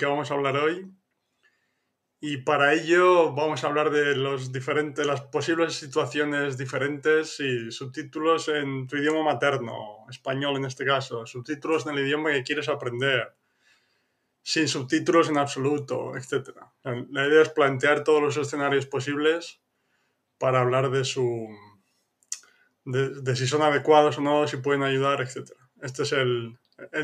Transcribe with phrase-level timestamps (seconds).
[0.00, 0.90] que vamos a hablar hoy.
[2.22, 8.48] Y para ello vamos a hablar de los diferentes, las posibles situaciones diferentes y subtítulos
[8.48, 13.34] en tu idioma materno, español en este caso, subtítulos en el idioma que quieres aprender,
[14.42, 16.50] sin subtítulos en absoluto, etc.
[16.82, 19.60] La idea es plantear todos los escenarios posibles
[20.36, 21.48] para hablar de su
[22.84, 25.52] de, si son adecuados o no, si pueden ayudar, etc.
[25.82, 26.58] Este es el,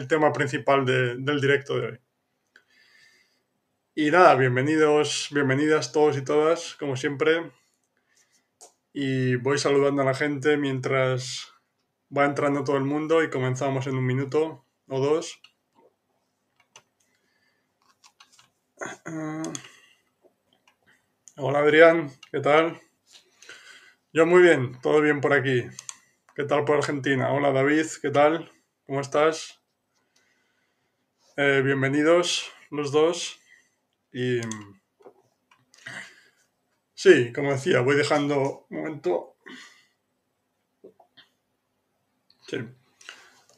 [0.09, 1.99] tema principal del directo de hoy.
[3.99, 7.51] Y nada, bienvenidos, bienvenidas todos y todas, como siempre.
[8.93, 11.51] Y voy saludando a la gente mientras
[12.15, 15.41] va entrando todo el mundo y comenzamos en un minuto o dos.
[21.39, 22.79] Hola Adrián, ¿qué tal?
[24.13, 25.65] Yo muy bien, todo bien por aquí.
[26.35, 27.33] ¿Qué tal por Argentina?
[27.33, 28.53] Hola David, ¿qué tal?
[28.85, 29.59] ¿Cómo estás?
[31.39, 33.41] Eh, bienvenidos los dos.
[34.13, 34.41] Y
[36.95, 39.37] sí, como decía, voy dejando un momento.
[42.47, 42.59] Sí.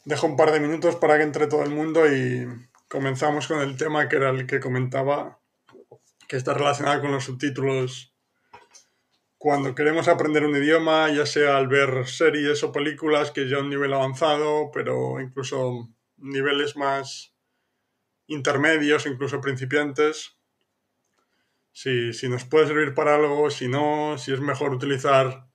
[0.04, 2.46] Dejo un par de minutos para que entre todo el mundo y
[2.88, 5.38] comenzamos con el tema que era el que comentaba,
[6.26, 8.14] que está relacionado con los subtítulos.
[9.36, 13.70] Cuando queremos aprender un idioma, ya sea al ver series o películas que ya un
[13.70, 17.34] nivel avanzado, pero incluso niveles más
[18.26, 20.37] intermedios, incluso principiantes,
[21.78, 25.46] si, nos puede servir para algo, si no, si es mejor utilizar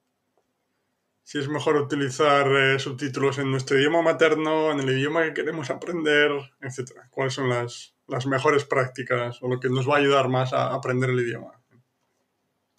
[1.26, 5.70] si es mejor utilizar eh, subtítulos en nuestro idioma materno, en el idioma que queremos
[5.70, 6.92] aprender, etc.
[7.10, 10.74] ¿Cuáles son las, las mejores prácticas o lo que nos va a ayudar más a
[10.74, 11.62] aprender el idioma?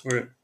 [0.05, 0.37] Muy bien.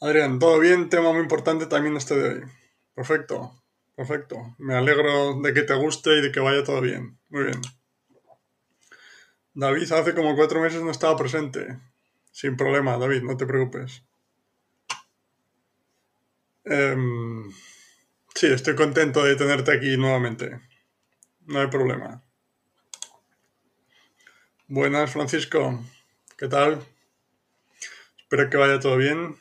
[0.00, 0.88] Adrián, ¿todo bien?
[0.88, 2.50] Tema muy importante también este de hoy.
[2.94, 3.62] Perfecto,
[3.94, 4.56] perfecto.
[4.58, 7.18] Me alegro de que te guste y de que vaya todo bien.
[7.28, 7.60] Muy bien.
[9.54, 11.78] David hace como cuatro meses no estaba presente.
[12.30, 14.04] Sin problema, David, no te preocupes.
[16.64, 17.50] Em,
[18.34, 20.60] sí, estoy contento de tenerte aquí nuevamente.
[21.46, 22.22] No hay problema.
[24.68, 25.84] Buenas, Francisco.
[26.38, 26.86] ¿Qué tal?
[28.18, 29.36] Espero que vaya todo bien.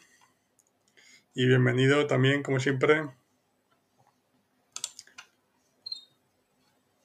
[1.36, 3.08] Y bienvenido también, como siempre.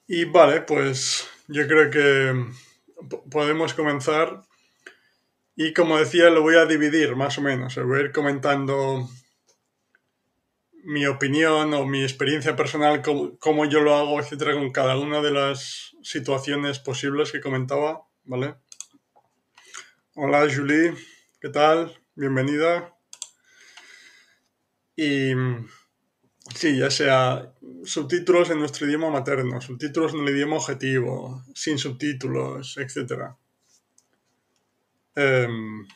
[0.07, 2.45] Y vale, pues yo creo que
[3.29, 4.41] podemos comenzar.
[5.55, 7.75] Y como decía, lo voy a dividir más o menos.
[7.75, 9.07] Voy a ir comentando
[10.85, 15.31] mi opinión o mi experiencia personal, cómo, yo lo hago, etcétera, con cada una de
[15.31, 18.55] las situaciones posibles que comentaba, ¿vale?
[20.13, 20.93] Hola Julie,
[21.41, 21.99] ¿qué tal?
[22.13, 22.95] Bienvenida.
[24.95, 25.33] Y
[26.53, 27.51] Sí, ya sea
[27.83, 33.31] subtítulos en nuestro idioma materno, subtítulos en el idioma objetivo, sin subtítulos, etc.
[35.15, 35.87] Em,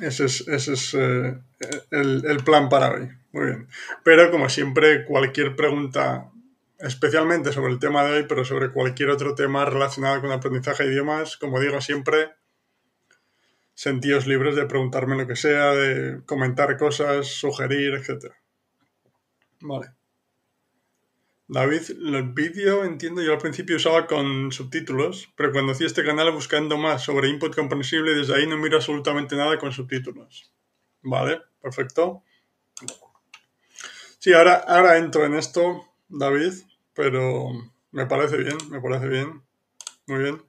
[0.00, 1.38] ese es, eh,
[1.90, 3.08] el, el, plan para hoy.
[3.32, 3.68] Muy bien.
[4.02, 6.30] Pero como siempre, cualquier pregunta,
[6.78, 10.92] especialmente sobre el tema de hoy, pero sobre cualquier otro tema relacionado con aprendizaje de
[10.92, 12.32] idiomas, como digo siempre,
[13.74, 18.36] sentíos libres de preguntarme lo que sea, de comentar cosas, sugerir, etcétera.
[19.66, 19.94] Vale.
[21.48, 26.30] David, el vídeo entiendo yo al principio usaba con subtítulos, pero cuando hacía este canal
[26.32, 30.52] buscando más sobre input comprensible, desde ahí no miro absolutamente nada con subtítulos.
[31.02, 32.22] Vale, perfecto.
[34.18, 36.52] Sí, ahora, ahora entro en esto, David,
[36.92, 37.50] pero
[37.90, 39.42] me parece bien, me parece bien.
[40.06, 40.42] Muy bien.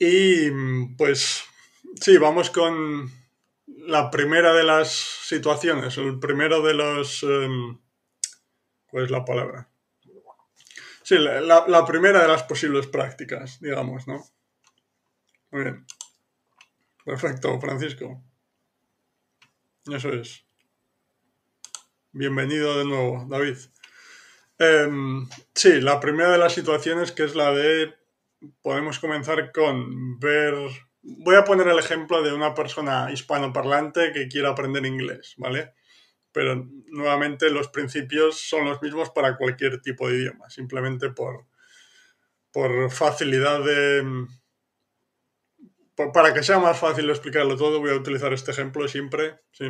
[0.00, 0.50] Y
[0.96, 1.44] pues
[2.00, 3.08] sí, vamos con
[3.86, 7.22] la primera de las situaciones, el primero de los...
[7.22, 7.78] Em,
[8.86, 9.68] ¿Cuál es la palabra?
[11.02, 14.24] Sí, la, primera de las posibles prácticas, digamos, ¿no?
[15.50, 15.86] Muy bien.
[17.04, 18.22] Perfecto, Francisco.
[19.90, 20.46] Eso es.
[22.12, 23.58] Bienvenido de nuevo, David.
[24.58, 27.94] Em, sí, la primera de las situaciones que es la de...
[28.62, 30.54] Podemos comenzar con ver
[31.04, 35.74] voy a poner el ejemplo de una persona hispanoparlante que quiera aprender inglés, ¿vale?
[36.32, 41.46] Pero nuevamente los principios son los mismos para cualquier tipo de idioma, simplemente por,
[42.50, 44.26] por facilidad de...
[46.12, 49.66] para que sea más fácil explicarlo todo, voy a utilizar este ejemplo siempre, ¿sí?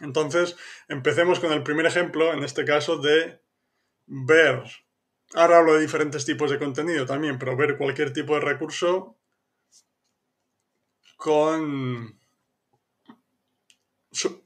[0.00, 0.56] Entonces,
[0.88, 3.40] empecemos con el primer ejemplo, en este caso, de
[4.06, 4.64] ver.
[5.34, 9.16] Ahora hablo de diferentes tipos de contenido también, pero ver cualquier tipo de recurso
[11.16, 12.18] con,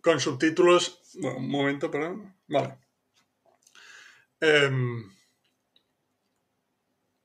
[0.00, 1.00] con subtítulos.
[1.14, 2.34] un momento, perdón.
[2.46, 2.78] Vale.
[4.40, 5.10] Em,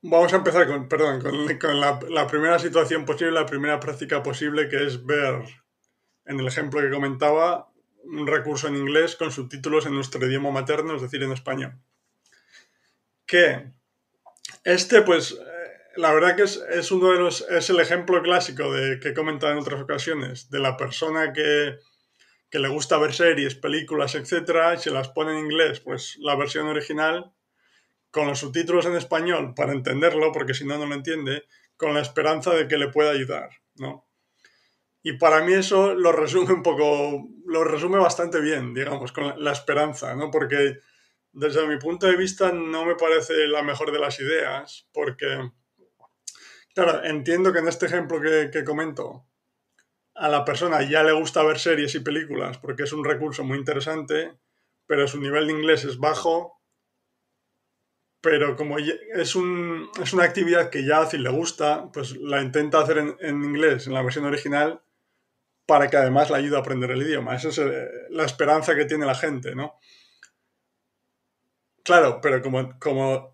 [0.02, 1.20] vamos a empezar con, perdón,
[1.58, 5.44] con, la, la, primera situación posible, la primera práctica posible, que es ver,
[6.24, 7.70] en el ejemplo que comentaba,
[8.04, 11.78] un recurso en inglés con subtítulos en nuestro idioma materno, es decir, en español.
[13.24, 13.72] Que
[14.64, 15.38] este, pues,
[15.96, 19.14] la verdad que es, es, uno de los, es el ejemplo clásico de que he
[19.14, 21.78] comentado en otras ocasiones, de la persona que,
[22.50, 26.36] que le gusta ver series, películas, etcétera, y se las pone en inglés, pues la
[26.36, 27.32] versión original,
[28.10, 31.44] con los subtítulos en español para entenderlo, porque si no, no lo entiende,
[31.76, 34.08] con la esperanza de que le pueda ayudar, ¿no?
[35.02, 39.52] Y para mí eso lo resume un poco, lo resume bastante bien, digamos, con la
[39.52, 40.30] esperanza, ¿no?
[40.30, 40.78] Porque
[41.32, 45.50] desde mi punto de vista no me parece la mejor de las ideas, porque,
[46.74, 49.26] claro, entiendo que en este ejemplo que, que comento,
[50.14, 53.58] a la persona ya le gusta ver series y películas porque es un recurso muy
[53.58, 54.38] interesante,
[54.86, 56.60] pero su nivel de inglés es bajo.
[58.20, 62.40] Pero como es, un, es una actividad que ya hace y le gusta, pues la
[62.40, 64.80] intenta hacer en, en, inglés, en la versión original,
[65.66, 67.36] para que además le ayude a aprender el idioma.
[67.36, 69.74] Esa es eh, la esperanza que tiene la gente, ¿no?
[71.82, 73.33] Claro, pero como, como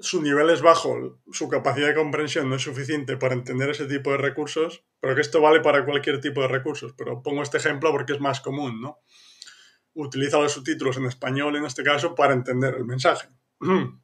[0.00, 4.10] su nivel es bajo, su capacidad de comprensión no es suficiente para entender ese tipo
[4.10, 7.92] de recursos, pero que esto vale para cualquier tipo de recursos, pero pongo este ejemplo
[7.92, 9.00] porque es más común, ¿no?
[9.94, 13.28] Utiliza los subtítulos en español en este caso para entender el mensaje.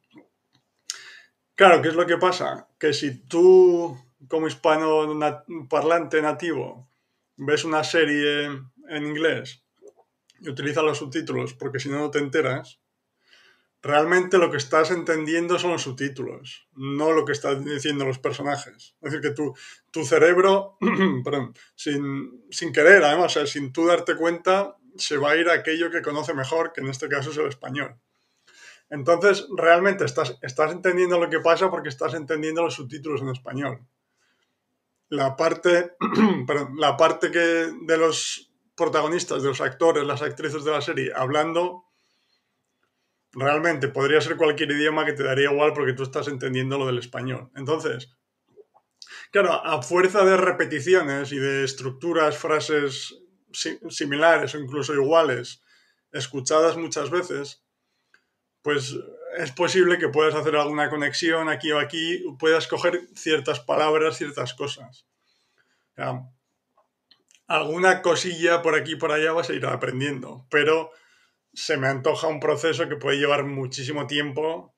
[1.55, 2.67] Claro, ¿qué es lo que pasa?
[2.77, 5.09] Que si tú, como hispano
[5.67, 6.87] parlante nativo,
[7.35, 8.45] ves una serie
[8.89, 9.63] en inglés
[10.39, 12.79] y utilizas los subtítulos porque si no, no te enteras,
[13.81, 18.95] realmente lo que estás entendiendo son los subtítulos, no lo que están diciendo los personajes.
[19.01, 19.53] Es decir, que tu,
[19.91, 20.77] tu cerebro,
[21.23, 25.91] perdón, sin, sin, querer, además, sin tú darte cuenta, se va a ir a aquello
[25.91, 27.95] que conoce mejor, que en este caso es el español.
[28.89, 33.85] Entonces, realmente estás, estás entendiendo lo que pasa porque estás entendiendo los subtítulos en español.
[35.09, 35.95] La parte,
[36.77, 41.86] la parte que de los protagonistas, de los actores, las actrices de la serie, hablando,
[43.33, 46.97] realmente podría ser cualquier idioma que te daría igual porque tú estás entendiendo lo del
[46.97, 47.49] español.
[47.55, 48.11] Entonces,
[49.31, 53.15] claro, a fuerza de repeticiones y de estructuras, frases
[53.89, 55.61] similares o incluso iguales,
[56.11, 57.63] escuchadas muchas veces,
[58.61, 58.95] pues
[59.37, 64.53] es posible que puedas hacer alguna conexión aquí o aquí, puedas coger ciertas palabras, ciertas
[64.53, 65.05] cosas.
[67.47, 70.91] alguna cosilla por aquí y por allá vas a ir aprendiendo, pero
[71.57, 74.75] se me antoja un proceso que puede llevar muchísimo tiempo,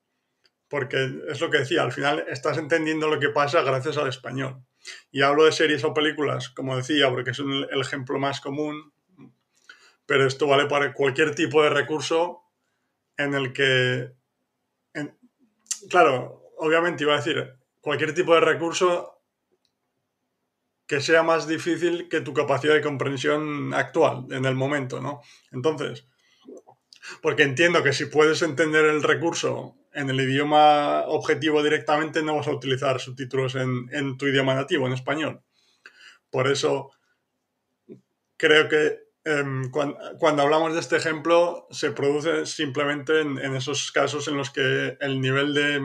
[0.69, 4.63] porque es lo que decía, al final estás entendiendo lo que pasa gracias al español.
[5.11, 8.93] Y hablo de series o películas, como decía, porque es el ejemplo más común,
[10.05, 12.43] pero esto vale para cualquier tipo de recurso
[13.17, 14.13] en el que,
[15.89, 19.21] claro, obviamente iba a decir, cualquier tipo de recurso
[20.87, 25.21] que sea más difícil que tu capacidad de comprensión actual en el momento, ¿no?
[25.51, 26.07] Entonces,
[27.21, 32.47] porque entiendo que si puedes entender el recurso en el idioma objetivo directamente, no vas
[32.47, 35.41] a utilizar subtítulos en, tu idioma nativo, en español.
[36.29, 36.91] Por eso
[38.37, 44.37] creo que em, cuando, hablamos de este ejemplo se produce simplemente en, esos casos en
[44.37, 45.81] los que el nivel de,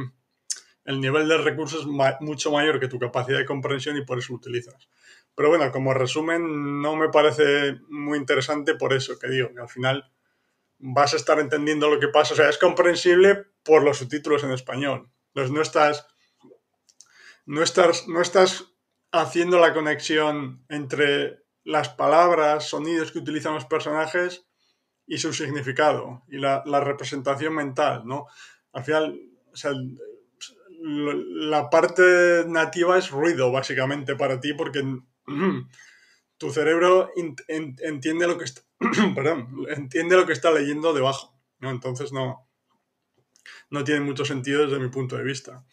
[0.84, 4.32] el nivel de recursos es mucho mayor que tu capacidad de comprensión y por eso
[4.32, 4.88] lo utilizas.
[5.34, 9.68] Pero bueno, como resumen, no me parece muy interesante por eso que digo, que al
[9.68, 10.13] final
[10.78, 12.34] vas a estar entendiendo lo que pasa.
[12.34, 15.10] O sea, es comprensible por los subtítulos en español.
[15.28, 16.06] Entonces no estás,
[17.46, 18.74] no estás, no estás
[19.12, 24.46] haciendo la conexión entre las palabras, sonidos que utilizan los personajes
[25.06, 28.26] y su significado y la, representación mental, ¿no?
[28.72, 29.20] Al final,
[29.52, 29.72] o sea,
[30.80, 34.80] la parte nativa es ruido, básicamente, para ti, porque
[36.38, 38.62] tu cerebro entiende lo que está,
[39.68, 41.70] entiende lo que está leyendo debajo, ¿no?
[41.70, 42.48] Entonces no,
[43.70, 45.64] no tiene mucho sentido desde mi punto de vista.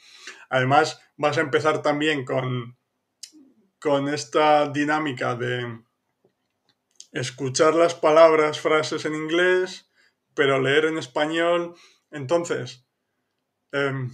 [0.50, 2.78] Además, vas a empezar también con,
[3.80, 5.82] con esta dinámica de
[7.12, 9.92] escuchar las palabras, frases en inglés,
[10.34, 11.76] pero leer en español.
[12.10, 12.86] Entonces,
[13.72, 14.12] em,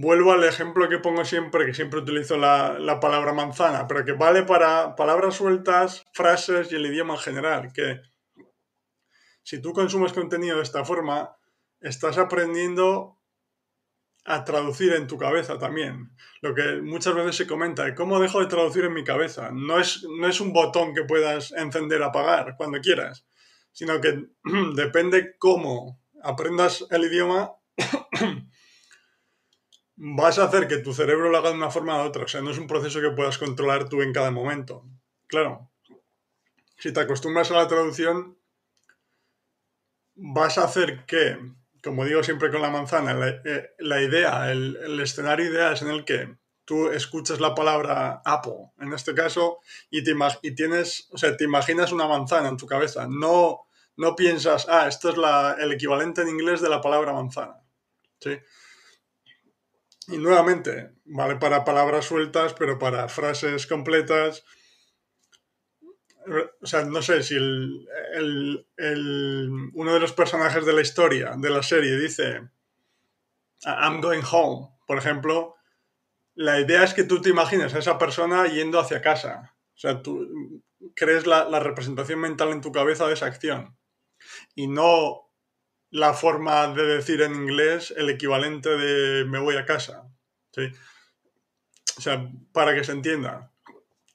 [0.00, 4.42] vuelvo al ejemplo que pongo siempre, que siempre utilizo la, palabra manzana, pero que vale
[4.42, 8.00] para palabras sueltas, frases y el idioma en general, que
[9.42, 11.36] si tú consumes contenido de esta forma,
[11.80, 13.18] estás aprendiendo
[14.24, 16.12] a traducir en tu cabeza también.
[16.40, 19.50] Lo que muchas veces se comenta, ¿cómo dejo de traducir en mi cabeza?
[19.52, 23.26] No es, no es un botón que puedas encender, apagar cuando quieras,
[23.72, 24.26] sino que
[24.74, 27.52] depende cómo aprendas el idioma
[30.04, 32.24] vas a hacer que tu cerebro lo haga de una forma u otra.
[32.24, 34.84] O sea, no es un proceso que puedas controlar tú en cada momento.
[35.28, 35.70] Claro,
[36.76, 38.36] si te acostumbras a la traducción,
[40.16, 41.38] vas a hacer que,
[41.84, 46.04] como digo siempre con la manzana, la, eh, idea, el, escenario ideal es en el
[46.04, 51.36] que tú escuchas la palabra Apple, en este caso, y, te, y tienes, o sea,
[51.36, 53.06] te imaginas una manzana en tu cabeza.
[53.08, 55.16] No, no piensas, ah, esto es
[55.60, 57.60] el equivalente en inglés de la palabra manzana.
[58.18, 58.36] ¿Sí?
[60.08, 64.44] Y nuevamente, vale para palabras sueltas, pero para frases completas.
[66.60, 68.66] O sea, no sé si el,
[69.74, 72.48] uno de los personajes de la historia, de la serie, dice
[73.64, 75.56] I'm going home, por ejemplo,
[76.34, 79.54] la idea es que tú te imagines a esa persona yendo hacia casa.
[79.74, 80.62] O sea, tú
[80.94, 83.76] crees la, la representación mental en tu cabeza de esa acción.
[84.54, 85.31] Y no
[85.92, 90.10] la forma de decir en inglés el equivalente de me voy a casa.
[90.50, 90.62] ¿sí?
[91.98, 93.52] O sea, para que se entienda.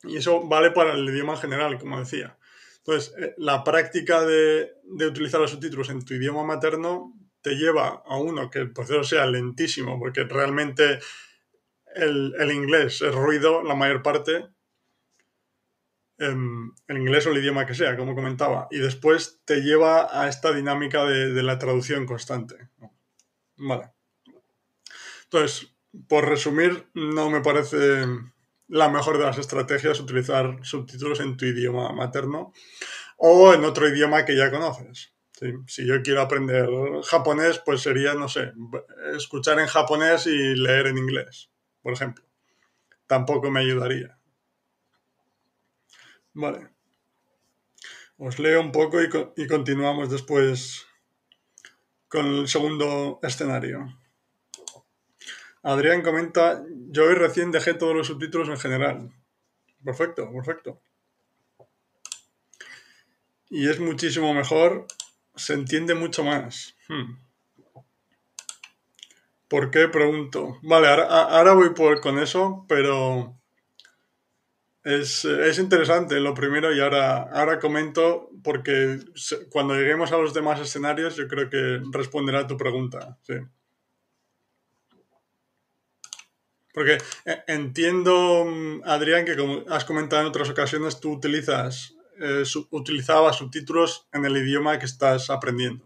[0.04, 2.38] Y eso vale para el idioma en general, como decía.
[2.78, 4.74] Entonces, eh, la práctica de,
[5.08, 9.28] utilizar los subtítulos en tu idioma materno te lleva a uno que el proceso sea
[9.28, 11.00] lentísimo, porque realmente
[11.94, 14.48] el, el inglés es ruido la mayor parte,
[16.18, 20.52] el inglés o el idioma que sea, como comentaba, y después te lleva a esta
[20.52, 22.70] dinámica de, la traducción constante.
[23.58, 23.92] Vale.
[25.26, 25.74] Entonces,
[26.08, 28.06] por resumir, no me parece
[28.68, 32.54] la mejor de las estrategias utilizar subtítulos en tu idioma materno
[33.18, 35.14] o en otro idioma que ya conoces.
[35.68, 36.68] Si yo quiero aprender
[37.04, 38.54] japonés, pues sería, no sé,
[39.16, 41.52] escuchar en japonés y leer en inglés,
[41.84, 42.26] por ejemplo.
[43.06, 44.17] Tampoco me ayudaría.
[46.38, 46.70] Vale.
[48.20, 50.86] Os leo un poco y, continuamos después
[52.08, 53.98] con el segundo escenario.
[55.64, 59.12] Adrián comenta, yo hoy recién dejé todos los subtítulos en general.
[59.84, 60.80] Perfecto, perfecto.
[63.50, 64.86] Y es muchísimo mejor,
[65.36, 66.76] se entiende mucho más.
[66.88, 67.18] Hmm.
[69.48, 69.88] ¿Por qué?
[69.88, 70.60] Pregunto.
[70.62, 73.40] Vale, ahora, voy por, con eso, pero
[74.88, 79.00] es, interesante lo primero y ahora, ahora comento porque
[79.50, 83.18] cuando lleguemos a los demás escenarios yo creo que responderá tu pregunta.
[83.24, 83.34] Sí.
[86.74, 92.44] Porque eh, entiendo, mm, Adrián, que como has comentado en otras ocasiones, tú utilizas, eh,
[92.70, 95.86] utilizabas subtítulos en el idioma que estás aprendiendo.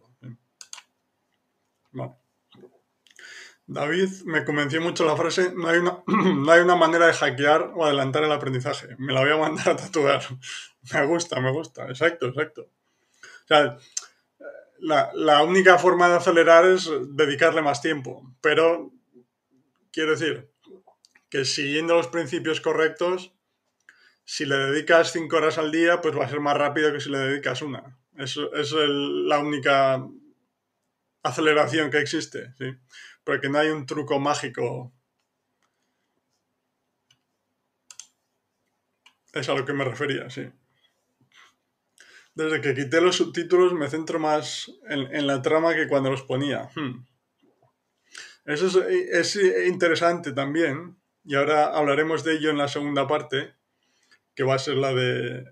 [1.92, 2.21] Vale.
[3.74, 7.72] David me convenció mucho la frase, no hay, una, no hay una manera de hackear
[7.74, 8.96] o adelantar el aprendizaje.
[8.98, 10.22] Me la voy a mandar a tatuar.
[10.94, 11.88] Me gusta, me gusta.
[11.88, 12.64] Exacto, exacto.
[12.64, 13.78] O sea,
[14.80, 18.34] la, la única forma de acelerar es dedicarle más tiempo.
[18.42, 18.92] Pero,
[19.92, 20.50] quiero decir,
[21.30, 23.32] que siguiendo los principios correctos,
[24.26, 27.12] si le dedicas cinco horas al día, pues va a ser más rápido que si
[27.12, 28.00] le dedicas una.
[28.18, 30.04] Eso, es la única
[31.22, 32.76] aceleración que existe, ¿sí?
[33.24, 34.94] Porque no hay un truco mágico.
[39.34, 40.50] Es a lo que me refería, sí.
[42.34, 46.70] Desde que quité los subtítulos me centro más en, la trama que cuando los ponía.
[46.76, 47.06] Hmm.
[48.46, 50.98] Eso es, es, interesante también.
[51.24, 53.54] Y ahora hablaremos de ello en la segunda parte,
[54.34, 55.46] que va a ser la de,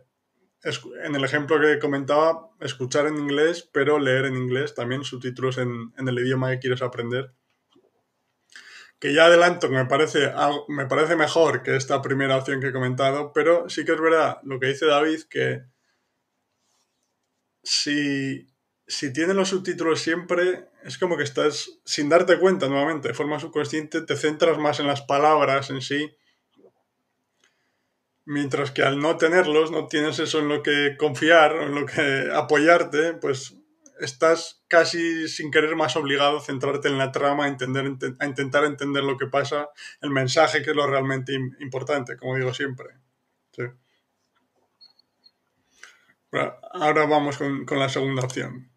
[1.03, 5.93] en el ejemplo que comentaba, escuchar en inglés, pero leer en inglés, también subtítulos en,
[5.97, 7.33] en el idioma que quieres aprender
[8.99, 10.31] que ya adelanto que me parece,
[10.67, 14.39] me parece mejor que esta primera opción que he comentado, pero sí que es verdad
[14.43, 15.63] lo que dice David, que
[17.63, 18.47] si,
[18.87, 23.39] si tienes los subtítulos siempre, es como que estás, sin darte cuenta nuevamente, de forma
[23.39, 26.17] subconsciente, te centras más en las palabras en sí,
[28.25, 32.29] mientras que al no tenerlos, no tienes eso en lo que confiar, en lo que
[32.33, 33.58] apoyarte, pues
[33.99, 37.85] estás casi sin querer más obligado a centrarte en la trama, a, entender,
[38.19, 39.69] a intentar entender lo que pasa,
[40.01, 42.87] el mensaje, que es lo realmente importante, como digo siempre.
[46.71, 48.71] Ahora vamos con, la segunda opción,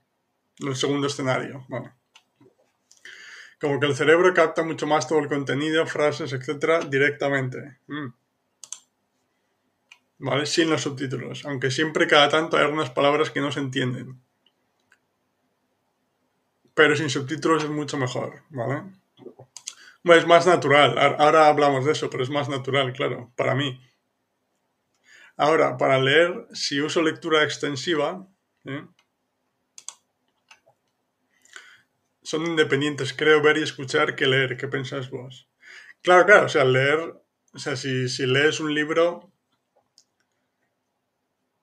[0.59, 1.65] el segundo escenario.
[1.69, 1.95] Bueno.
[3.61, 7.79] Como que el cerebro capta mucho más todo el contenido, frases, etcétera, directamente.
[7.87, 8.09] Mm.
[10.19, 10.47] ¿Vale?
[10.47, 11.45] Sin los subtítulos.
[11.45, 14.21] Aunque siempre cada tanto hay algunas palabras que no se entienden
[16.75, 18.83] pero sin subtítulos es mucho mejor, ¿vale?
[20.05, 23.81] Bueno, es más natural, ahora hablamos de eso, pero es más natural, claro, para mí.
[25.37, 28.27] Ahora, para leer, si uso lectura extensiva,
[28.65, 28.85] ¿eh?
[32.23, 35.49] son independientes, creo ver y escuchar que leer, ¿qué pensáis vos?
[36.03, 37.15] Claro, claro, o sea, leer,
[37.53, 39.32] o sea, si, si lees un libro,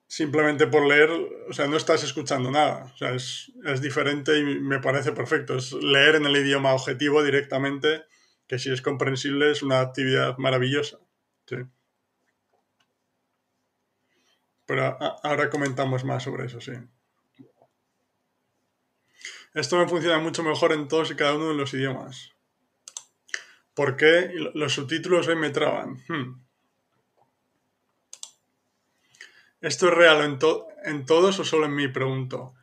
[0.10, 1.12] simplemente por leer,
[1.48, 2.92] o sea, no estás escuchando nada.
[2.94, 5.56] O sea, es, es, diferente y me parece perfecto.
[5.56, 8.04] Es leer en el idioma objetivo directamente,
[8.48, 10.98] que si es comprensible es una actividad maravillosa.
[11.46, 11.58] Sí.
[14.66, 16.74] Pero ahora comentamos más sobre eso, sí.
[19.54, 22.32] Esto me funciona mucho mejor en todos y cada uno de los idiomas.
[23.75, 26.04] ¿Por qué los subtítulos hoy me traban?
[26.08, 26.49] Hmm.
[29.62, 30.39] ¿Esto es real en,
[30.86, 31.88] en, todos o solo en mí?
[31.89, 32.54] Pregunto.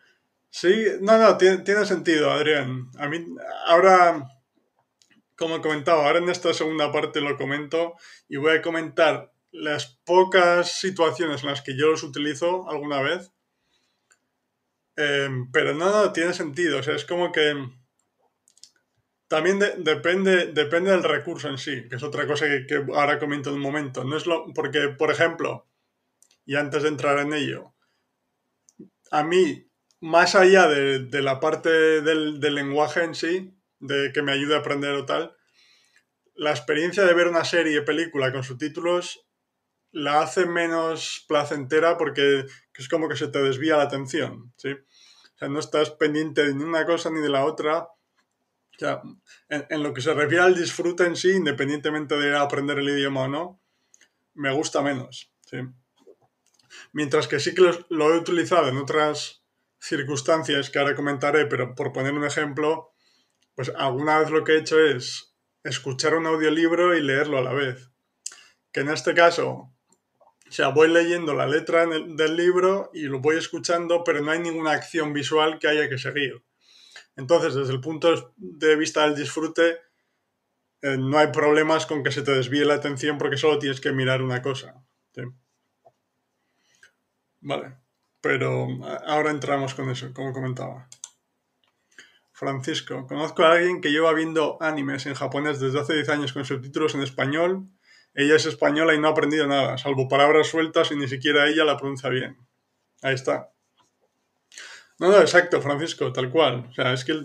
[0.49, 2.91] Sí, no, no, tiene, sentido, Adrián.
[2.99, 3.23] A mí,
[3.67, 4.27] ahora,
[5.37, 7.97] como comentaba, ahora en esta segunda parte lo comento
[8.29, 13.31] y voy a comentar las pocas situaciones en las que yo los utilizo alguna vez.
[14.97, 16.79] Eh, pero no, no, tiene sentido.
[16.79, 17.55] O sea, es como que
[19.29, 23.51] también depende, depende del recurso en sí, que es otra cosa que, que, ahora comento
[23.51, 24.05] en un momento.
[24.05, 25.66] No es lo, porque, por ejemplo,
[26.47, 27.75] y antes de entrar en ello,
[29.11, 29.69] a mí,
[30.01, 34.55] más allá de, de la parte del, del, lenguaje en sí, de que me ayude
[34.55, 35.37] a aprender o tal,
[36.35, 39.27] la experiencia de ver una serie, película con subtítulos,
[39.91, 44.73] la hace menos placentera porque es como que se te desvía la atención, ¿sí?
[44.73, 47.79] O sea, no estás pendiente de ni una cosa ni de la otra.
[47.79, 49.03] O sea,
[49.49, 53.23] en, en lo que se refiere al disfrute en sí, independientemente de aprender el idioma
[53.23, 53.63] o no,
[54.35, 55.59] me gusta menos, ¿sí?
[56.97, 57.61] Mientras que sí que
[57.91, 59.45] lo, he utilizado en otras
[59.79, 62.95] circunstancias que ahora comentaré, pero por poner un ejemplo,
[63.55, 67.53] pues alguna vez lo que he hecho es escuchar un audiolibro y leerlo a la
[67.53, 67.91] vez.
[68.73, 69.75] Que en este caso,
[70.49, 74.31] o sea, voy leyendo la letra el, del libro y lo voy escuchando, pero no
[74.31, 76.43] hay ninguna acción visual que haya que seguir.
[77.15, 79.81] Entonces, desde el punto de vista del disfrute,
[80.81, 83.93] eh, no hay problemas con que se te desvíe la atención porque solo tienes que
[83.93, 84.83] mirar una cosa.
[87.41, 87.77] Vale,
[88.21, 88.67] pero
[89.07, 90.89] ahora entramos con eso, como comentaba.
[92.33, 96.45] Francisco, conozco a alguien que lleva viendo animes en japonés desde hace 10 años con
[96.45, 97.67] subtítulos en español.
[98.15, 101.65] Ella es española y no ha aprendido nada, salvo palabras sueltas y ni siquiera ella
[101.65, 102.37] la pronuncia bien.
[103.03, 103.53] Ahí está.
[104.99, 106.67] No, no, exacto, Francisco, tal cual.
[106.71, 107.25] O sea, es que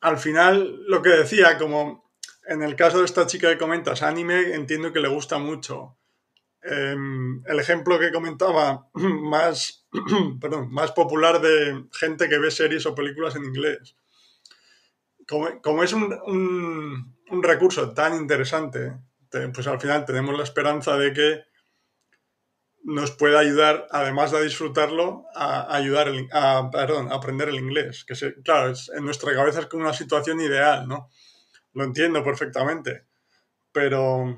[0.00, 2.10] al final lo que decía, como
[2.46, 5.98] en el caso de esta chica que comentas, anime, entiendo que le gusta mucho
[6.66, 6.96] eh,
[7.46, 9.86] el ejemplo que comentaba más,
[10.40, 13.96] perdón, más popular de gente que ve series o películas en inglés.
[15.26, 18.92] Como, es un, recurso tan interesante,
[19.30, 21.44] pues al final tenemos la esperanza de que
[22.82, 28.04] nos pueda ayudar, además de disfrutarlo, a ayudar a, perdón, a aprender el inglés.
[28.04, 31.08] Que claro, en nuestra cabeza es como una situación ideal, ¿no?
[31.72, 33.06] Lo entiendo perfectamente.
[33.72, 34.36] Pero,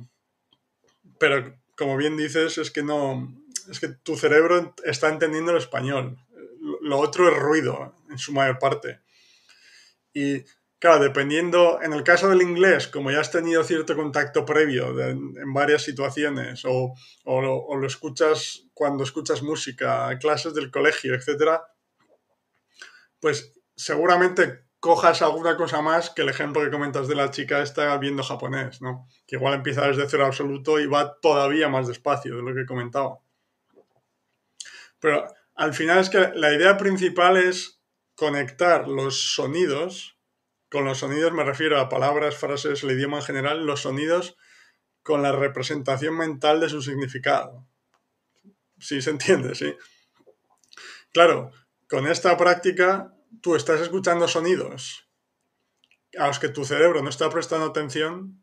[1.19, 3.33] pero como bien dices, es que no.
[3.71, 6.19] Es que tu cerebro está entendiendo el español.
[6.83, 9.01] Lo otro es ruido, en su mayor parte.
[10.13, 10.45] Y
[10.79, 15.53] claro, dependiendo, en el caso del inglés, como ya has tenido cierto contacto previo en
[15.53, 21.61] varias situaciones, o, o, lo, o, lo, escuchas cuando escuchas música, clases del colegio, etc.,
[23.21, 27.97] pues seguramente cojas alguna cosa más que el ejemplo que comentas de la chica está
[27.99, 29.09] viendo japonés, ¿no?
[29.27, 33.19] Que igual empieza desde cero absoluto y va todavía más despacio de lo que comentaba.
[35.01, 37.81] Pero al final es que la idea principal es
[38.15, 40.19] conectar los sonidos,
[40.71, 44.37] con los sonidos me refiero a palabras, frases, el idioma en general, los sonidos
[45.03, 47.67] con la representación mental de su significado.
[48.79, 49.75] Sí, se entiende, sí.
[51.13, 51.53] Claro,
[51.89, 55.07] con esta práctica tú estás escuchando sonidos
[56.19, 58.43] a los que tu cerebro no está prestando atención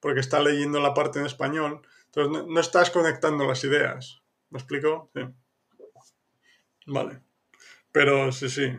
[0.00, 4.22] porque está leyendo la parte en español, entonces no, estás conectando las ideas.
[4.48, 5.10] ¿Me explico?
[5.14, 5.22] Sí.
[6.86, 7.20] Vale.
[7.92, 8.76] Pero sí, sí.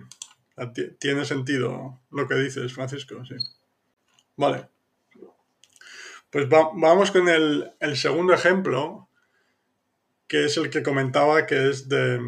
[0.99, 3.35] Tiene sentido lo que dices, Francisco, sí.
[4.35, 4.67] Vale.
[6.29, 9.09] Pues va, vamos con el, el, segundo ejemplo,
[10.27, 12.19] que es el que comentaba, que es de,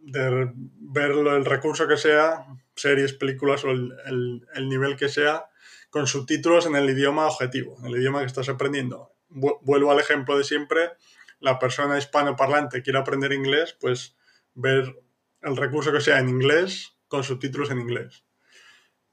[0.00, 2.46] de ver el recurso que sea,
[2.80, 5.46] series, películas o el, el, el, nivel que sea,
[5.90, 9.12] con subtítulos en el idioma objetivo, en el idioma que estás aprendiendo.
[9.28, 10.92] Vuelvo al ejemplo de siempre,
[11.40, 14.16] la persona hispanoparlante quiere aprender inglés, pues
[14.54, 14.94] ver
[15.42, 18.24] el recurso que sea en inglés con subtítulos en inglés.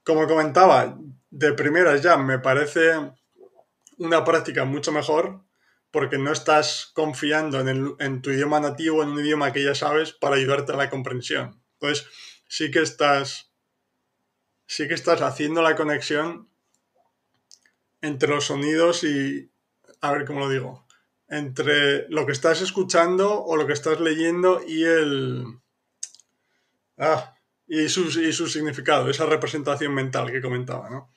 [0.04, 0.98] Como comentaba,
[1.30, 2.92] de primeras ya me parece
[3.98, 5.42] una práctica mucho mejor
[5.90, 10.12] porque no estás confiando en, en, tu idioma nativo, en un idioma que ya sabes,
[10.12, 11.62] para ayudarte a la comprensión.
[11.80, 12.06] Entonces,
[12.48, 13.52] sí que estás,
[14.66, 16.48] sí que estás haciendo la conexión
[18.00, 19.50] entre los sonidos y,
[20.00, 20.86] a ver cómo lo digo,
[21.28, 25.44] entre lo que estás escuchando o lo que estás leyendo y el...
[26.98, 27.34] Ah,
[27.66, 31.12] y su, y su significado, esa representación mental que comentaba, ¿no?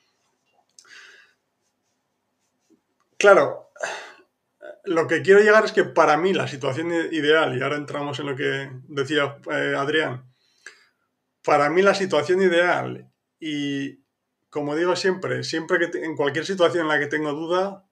[3.18, 3.72] Claro,
[4.86, 8.26] lo que quiero llegar es que para mí la situación ideal, y ahora entramos en
[8.28, 10.26] lo que decía eh, Adrián,
[11.44, 13.09] para mí la situación ideal,
[13.40, 14.04] y
[14.50, 17.86] como digo siempre, siempre que en cualquier situación en la que tengo duda,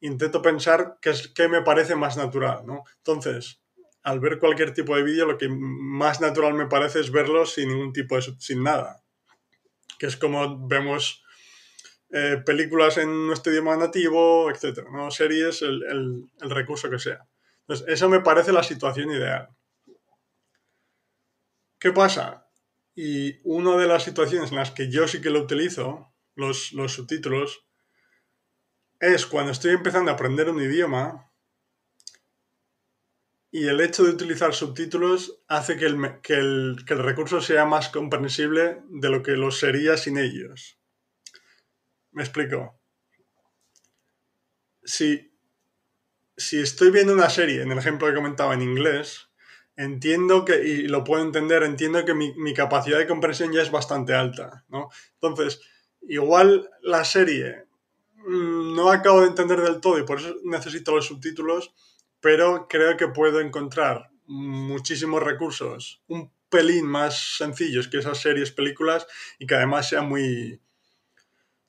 [0.00, 2.84] intento pensar qué, es, qué me parece más natural, ¿no?
[2.98, 3.62] Entonces,
[4.02, 7.68] al ver cualquier tipo de vídeo, lo que más natural me parece es verlo sin
[7.68, 8.22] ningún tipo de...
[8.38, 9.02] sin nada.
[9.98, 11.22] Que es como vemos
[12.10, 14.50] eh, películas en nuestro idioma nativo,
[14.92, 15.10] ¿no?
[15.10, 15.82] Series, el,
[16.40, 17.26] el, recurso que sea.
[17.60, 19.48] Entonces, eso me parece la situación ideal.
[21.78, 22.41] ¿Qué pasa?
[22.94, 26.92] Y una de las situaciones en las que yo sí que lo utilizo, los, los
[26.92, 27.66] subtítulos,
[29.00, 31.32] es cuando estoy empezando a aprender un idioma
[33.54, 37.66] y el hecho de utilizar subtítulos hace que el, que, el, que el, recurso sea
[37.66, 40.80] más comprensible de lo que lo sería sin ellos.
[42.12, 42.80] Me explico.
[44.82, 45.36] Si,
[46.34, 49.28] si estoy viendo una serie, en el ejemplo que comentaba en inglés,
[49.76, 53.70] entiendo que, y lo puedo entender, entiendo que mi, mi, capacidad de comprensión ya es
[53.70, 54.90] bastante alta, ¿no?
[55.14, 55.60] Entonces,
[56.02, 57.64] igual la serie
[58.16, 61.74] mmm, no acabo de entender del todo y por eso necesito los subtítulos,
[62.20, 69.06] pero creo que puedo encontrar muchísimos recursos, un pelín más sencillos que esas series, películas,
[69.38, 70.60] y que además sean muy,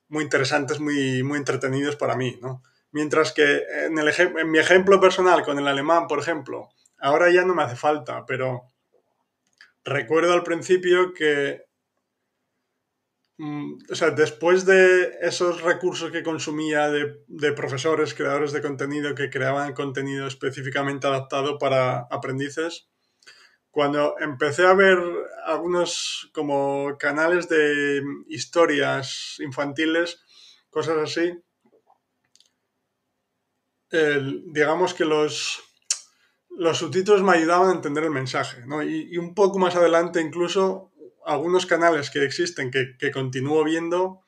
[0.10, 2.62] muy interesantes, muy, muy entretenidos para mí, ¿no?
[2.92, 6.70] Mientras que en, el, en mi ejemplo personal con el alemán, por ejemplo,
[7.04, 8.72] Ahora ya no me hace falta, pero
[9.84, 11.66] recuerdo al principio que,
[13.38, 19.30] mm, o sea, después de esos recursos que consumía de, profesores, creadores de contenido que
[19.30, 22.88] creaban contenido específicamente adaptado para aprendices,
[23.70, 24.98] cuando empecé a ver
[25.46, 30.24] algunos como canales de historias infantiles,
[30.70, 31.34] cosas así,
[33.92, 35.73] digamos que los
[36.58, 38.84] los subtítulos me ayudaban a entender el mensaje, ¿no?
[38.84, 40.92] Y, un poco más adelante incluso
[41.26, 44.22] algunos canales que existen que, que, continúo viendo,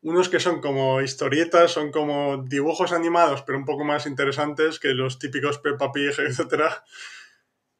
[0.00, 4.88] unos que son como historietas, son como dibujos animados, pero un poco más interesantes que
[4.88, 6.64] los típicos Peppa Pig, etc.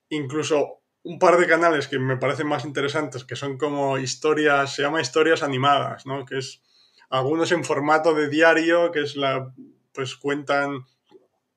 [0.09, 4.83] Incluso un par de canales que me parecen más interesantes, que son como historias, se
[4.83, 6.27] llama historias animadas, ¿no?
[6.27, 6.61] Que es
[7.09, 9.55] algunos en formato de diario, que es la,
[9.92, 10.85] pues cuentan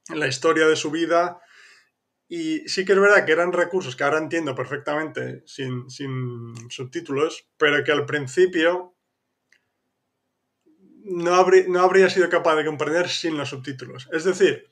[0.09, 1.41] la historia de su vida
[2.33, 7.49] y sí que es verdad que eran recursos que ahora entiendo perfectamente sin, sin subtítulos,
[7.57, 8.95] pero que al principio
[11.03, 14.07] no, no habría sido capaz de comprender sin los subtítulos.
[14.13, 14.69] Es decir,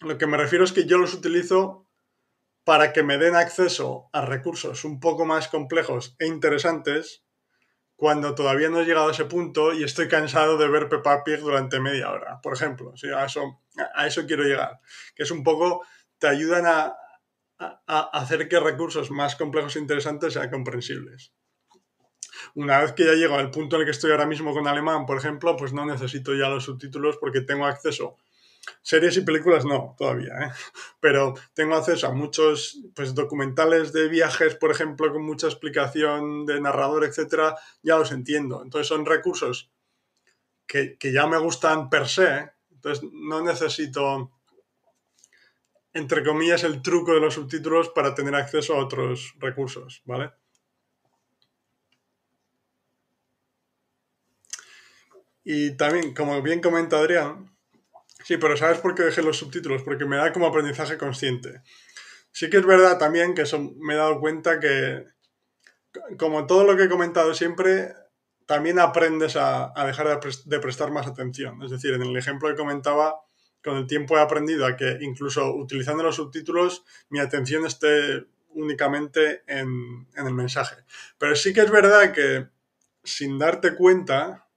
[0.00, 1.86] lo que me refiero es que yo los utilizo
[2.64, 7.22] para que me den acceso a recursos un poco más complejos e interesantes
[7.96, 11.40] cuando todavía no he llegado a ese punto y estoy cansado de ver Peppa Pig
[11.40, 12.96] durante media hora, por ejemplo.
[12.96, 13.08] ¿sí?
[13.10, 13.60] A, eso,
[13.94, 14.80] a eso quiero llegar.
[15.14, 15.82] Que es un poco
[16.18, 16.96] te ayudan a,
[17.86, 21.32] hacer que recursos más complejos e interesantes sean comprensibles.
[22.54, 25.06] Una vez que ya llego al punto en el que estoy ahora mismo con alemán,
[25.06, 28.16] por ejemplo, pues no necesito ya los subtítulos porque tengo acceso.
[28.82, 30.50] Series y películas no, todavía, ¿eh?
[31.00, 36.60] pero tengo acceso a muchos pues, documentales de viajes, por ejemplo, con mucha explicación de
[36.60, 38.62] narrador, etcétera, ya los entiendo.
[38.62, 39.70] Entonces son recursos
[40.66, 44.37] que, que ya me gustan per se, entonces no necesito
[45.98, 50.32] entre comillas, el truco de los subtítulos para tener acceso a otros recursos, ¿vale?
[55.44, 57.56] Y también, como bien comenta Adrián,
[58.22, 59.82] sí, pero ¿sabes por qué dejé los subtítulos?
[59.82, 61.62] Porque me da como aprendizaje consciente.
[62.32, 63.44] Sí que es verdad también que
[63.80, 65.06] me he dado cuenta que,
[66.18, 67.94] como todo lo que he comentado siempre,
[68.46, 71.62] también aprendes a, dejar de prestar más atención.
[71.62, 73.20] Es decir, en el ejemplo que comentaba,
[73.62, 79.42] con el tiempo he aprendido a que incluso utilizando los subtítulos mi atención esté únicamente
[79.46, 80.76] en, en, el mensaje.
[81.18, 82.48] Pero sí que es verdad que
[83.04, 84.48] sin darte cuenta,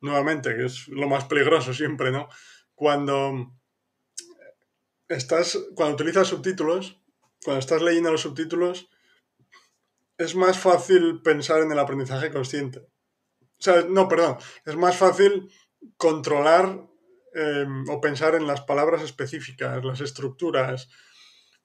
[0.00, 2.28] nuevamente, que es lo más peligroso siempre, ¿no?
[2.74, 3.52] Cuando
[5.08, 7.00] estás, cuando utilizas subtítulos,
[7.44, 8.88] cuando estás leyendo los subtítulos,
[10.18, 12.80] es más fácil pensar en el aprendizaje consciente.
[12.80, 15.50] O sea, no, perdón, es más fácil
[15.96, 16.88] controlar
[17.34, 20.88] eh, o pensar en las palabras específicas, las estructuras,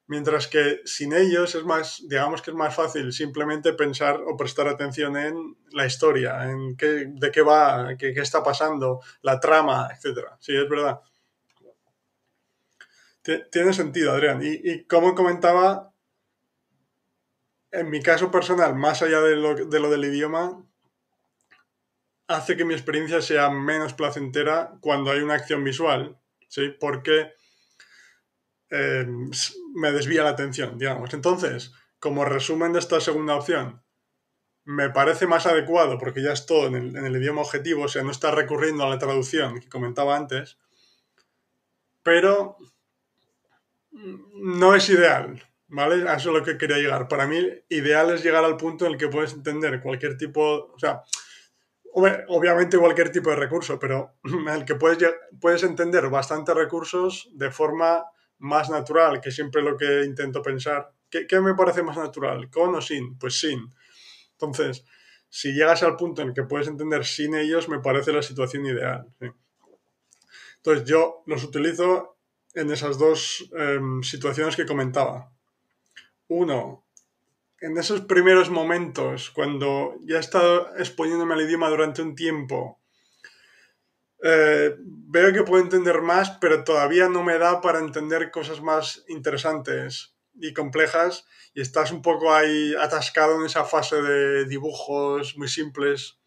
[0.09, 4.69] Mientras que sin ellos es más, digamos que es más fácil simplemente pensar o prestar
[4.69, 9.89] atención en la historia, en qué, de qué va, qué, qué está pasando, la trama,
[9.91, 10.29] etc.
[10.39, 11.01] Sí, es verdad.
[13.51, 14.41] Tiene sentido, Adrián.
[14.41, 15.91] Y, y como comentaba,
[17.71, 20.65] en mi caso personal, más allá de lo, de lo del idioma,
[22.27, 26.73] hace que mi experiencia sea menos placentera cuando hay una acción visual, ¿sí?
[26.79, 27.33] Porque
[28.69, 29.07] eh,
[29.75, 31.13] me desvía la atención, digamos.
[31.13, 33.81] Entonces, como resumen de esta segunda opción,
[34.65, 37.87] me parece más adecuado, porque ya es todo en el, en el idioma objetivo, o
[37.87, 40.57] sea, no está recurriendo a la traducción que comentaba antes,
[42.03, 42.57] pero
[43.91, 46.07] no es ideal, ¿vale?
[46.09, 47.07] A eso es lo que quería llegar.
[47.07, 50.79] Para mí, ideal es llegar al punto en el que puedes entender cualquier tipo, o
[50.79, 51.03] sea,
[52.27, 54.15] obviamente cualquier tipo de recurso, pero
[54.53, 54.97] el que puedes,
[55.39, 58.05] puedes entender bastantes recursos de forma
[58.39, 60.91] más natural, que siempre lo que intento pensar.
[61.09, 62.49] ¿Qué, ¿Qué, me parece más natural?
[62.49, 63.17] ¿Con o sin?
[63.17, 63.73] Pues sin.
[64.33, 64.85] Entonces,
[65.29, 69.07] si llegas al punto en que puedes entender sin ellos, me parece la situación ideal.
[70.57, 72.17] Entonces, yo los utilizo
[72.53, 75.31] en esas dos eh, situaciones que comentaba.
[76.27, 76.86] Uno,
[77.61, 82.79] en esos primeros momentos, cuando ya he estado exponiéndome al idioma durante un tiempo,
[84.23, 89.03] eh, veo que puedo entender más, pero todavía no me da para entender cosas más
[89.07, 95.47] interesantes y complejas y estás un poco ahí atascado en esa fase de dibujos muy
[95.47, 96.19] simples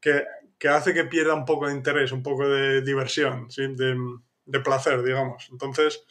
[0.00, 0.24] que,
[0.58, 3.96] que hace que pierda un poco de interés, un poco de diversión, de,
[4.44, 5.48] de placer, digamos.
[5.50, 6.04] Entonces,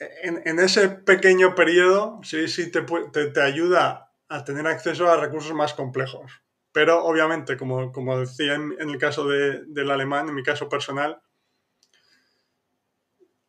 [0.00, 2.82] en, ese pequeño periodo, sí, sí te,
[3.12, 6.42] te, te, ayuda a tener acceso a recursos más complejos.
[6.72, 10.68] Pero obviamente, como, como decía en, en el caso de, del alemán, en mi caso
[10.68, 11.20] personal,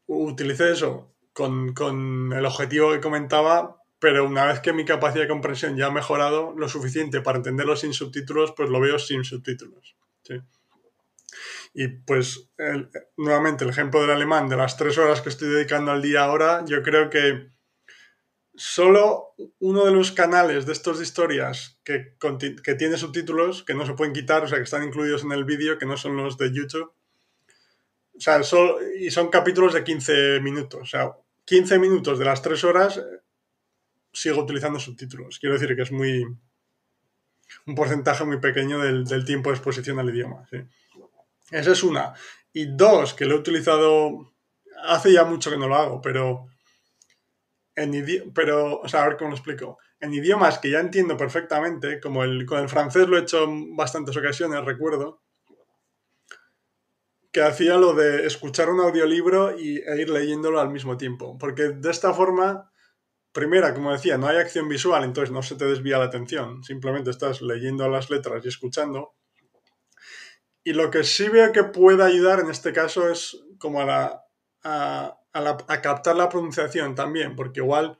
[0.08, 5.30] utilicé eso con, con, el objetivo que comentaba, pero una vez que mi capacidad de
[5.30, 9.96] comprensión ya ha mejorado lo suficiente para entenderlo sin subtítulos, pues lo veo sin subtítulos.
[10.24, 10.36] ¿sí?
[11.74, 15.92] Y pues el, nuevamente el ejemplo del alemán, de las tres horas que estoy dedicando
[15.92, 17.52] al día ahora, yo creo que
[18.56, 22.16] solo uno de los canales de estos de historias que,
[22.64, 25.46] que tiene subtítulos, que no se pueden quitar, o sea, que están incluidos en el
[25.46, 26.92] vídeo, que no son los de YouTube.
[28.16, 30.82] O sea, son, y son capítulos de 15 minutos.
[30.82, 31.12] O sea,
[31.46, 33.02] 15 minutos de las tres horas
[34.14, 35.40] sigo utilizando subtítulos.
[35.40, 36.24] Quiero decir que es muy
[37.66, 40.46] un porcentaje muy pequeño del, del tiempo de exposición al idioma.
[40.50, 40.58] ¿sí?
[41.52, 42.14] Esa es una.
[42.54, 44.34] Y dos, que lo he utilizado
[44.84, 46.48] hace ya mucho que no lo hago, pero
[47.76, 49.78] en pero, o sea, a ver cómo lo explico.
[50.00, 53.76] En idiomas que ya entiendo perfectamente, como el, con el francés lo he hecho en
[53.76, 55.22] bastantes ocasiones, recuerdo,
[57.32, 61.38] que hacía lo de escuchar un audiolibro y, e ir leyéndolo al mismo tiempo.
[61.38, 62.72] Porque de esta forma,
[63.32, 66.64] primera, como decía, no hay acción visual, entonces no se te desvía la atención.
[66.64, 69.14] Simplemente estás leyendo las letras y escuchando.
[70.64, 74.26] Y lo que sí veo que puede ayudar en este caso es como a, la,
[74.64, 78.00] a, a, la, a, captar la pronunciación también, porque igual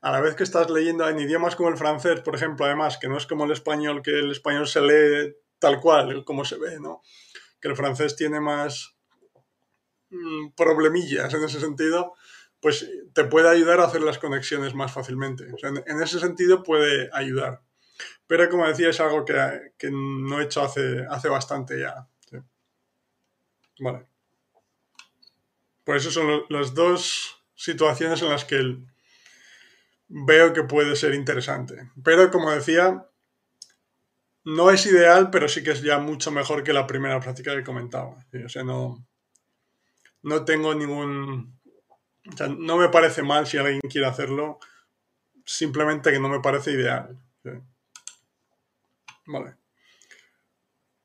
[0.00, 3.08] a la vez que estás leyendo en idiomas como el francés, por ejemplo, además, que
[3.08, 6.78] no es como el español, que el español se lee tal cual, como se ve,
[6.80, 7.02] ¿no?
[7.60, 8.96] Que el francés tiene más
[10.10, 12.14] mmm, problemillas en ese sentido,
[12.60, 15.44] pues te puede ayudar a hacer las conexiones más fácilmente.
[15.62, 17.62] En ese sentido puede ayudar.
[18.26, 22.08] Pero como decía, es algo que, que no he hecho hace, hace bastante ya.
[22.28, 22.36] ¿sí?
[23.80, 24.06] Vale.
[25.84, 28.78] Pues eso son las dos situaciones en las que
[30.08, 31.90] veo que puede ser interesante.
[32.02, 33.06] Pero como decía,
[34.44, 37.64] no es ideal, pero sí que es ya mucho mejor que la primera práctica que
[37.64, 38.24] comentaba.
[38.30, 38.38] ¿sí?
[38.44, 39.06] O sea, no,
[40.22, 41.58] no tengo ningún...
[42.32, 44.58] O sea, no me parece mal si alguien quiere hacerlo,
[45.44, 47.16] simplemente que no me parece ideal.
[49.26, 49.56] Vale.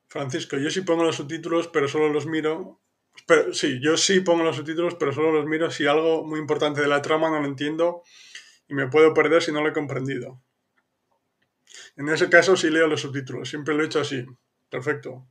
[0.08, 2.80] Francisco, yo sí pongo los subtítulos, pero solo los miro.
[3.26, 6.82] Pero, sí, yo sí pongo los subtítulos, pero solo los miro si algo muy importante
[6.82, 8.04] de la trama no lo entiendo
[8.68, 10.42] y me puedo perder si no lo he comprendido.
[11.98, 14.26] En ese caso sí leo los subtítulos, siempre lo he hecho así.
[14.70, 15.28] Perfecto.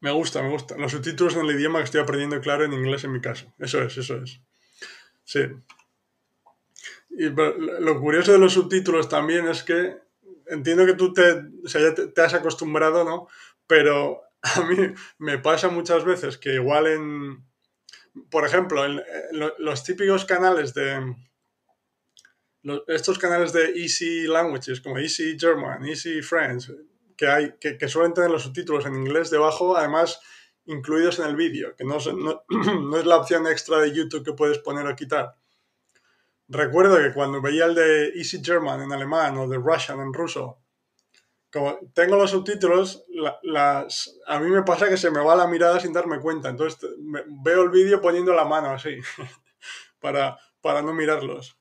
[0.00, 0.76] Me gusta, me gusta.
[0.76, 3.52] Los subtítulos en el idioma que estoy aprendiendo claro en inglés en mi caso.
[3.58, 4.40] Eso es, eso es.
[5.24, 5.40] Sí.
[7.18, 9.96] Y lo curioso de los subtítulos también es que
[10.48, 13.28] entiendo que tú te, o sea, ya te, has acostumbrado, ¿no?
[13.66, 14.76] Pero a mí
[15.18, 17.44] me pasa muchas veces que igual en,
[18.30, 19.02] por ejemplo, en,
[19.58, 21.14] los típicos canales de,
[22.88, 26.70] estos canales de Easy Languages, como Easy German, Easy French,
[27.16, 30.20] que, hay, que, suelen tener los subtítulos en inglés debajo, además
[30.66, 31.98] incluidos en el vídeo, que no,
[32.50, 35.36] no, es la opción extra de YouTube que puedes poner o quitar.
[36.48, 40.60] Recuerdo que cuando veía el de Easy German en alemán o de Russian en ruso,
[41.52, 43.04] como tengo los subtítulos,
[43.42, 46.48] las, a mí me pasa que se me va la mirada sin darme cuenta.
[46.48, 46.78] Entonces
[47.42, 48.98] veo el vídeo poniendo la mano así,
[50.00, 51.56] para, para no mirarlos.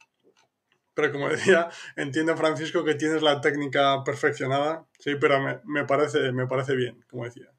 [0.94, 4.86] Pero como decía, entiendo, Francisco, que tienes la técnica perfeccionada.
[5.00, 7.52] Sí, pero me, me, parece, me parece bien, como decía.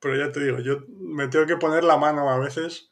[0.00, 2.90] Pero ya te digo, yo me tengo que poner la mano a veces.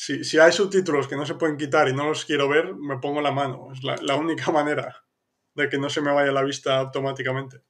[0.00, 2.98] Si, si hay subtítulos que no se pueden quitar y no los quiero ver, me
[2.98, 3.72] pongo la mano.
[3.72, 5.04] Es la, única manera
[5.56, 7.62] de que no se me vaya la vista automáticamente.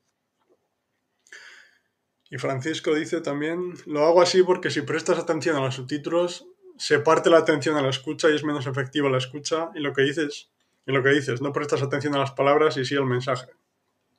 [2.28, 6.98] Y Francisco dice también, lo hago así porque si prestas atención a los subtítulos, se
[6.98, 10.02] parte la atención a la escucha y es menos efectiva la escucha y lo que
[10.02, 10.50] dices,
[10.86, 13.50] y lo que dices, no prestas atención a las palabras y sí al mensaje.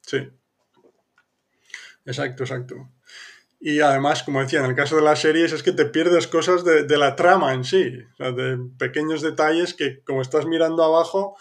[0.01, 0.27] Sí.
[2.05, 2.89] Exacto, exacto.
[3.59, 6.63] Y además, como decía, en el caso de las series es que te pierdes cosas
[6.63, 10.81] de, de la trama en sí, o sea, de pequeños detalles que como estás mirando
[10.83, 11.35] abajo,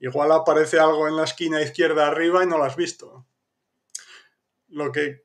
[0.00, 3.24] igual aparece algo en la esquina izquierda arriba y no lo has visto.
[4.66, 5.22] Lo que,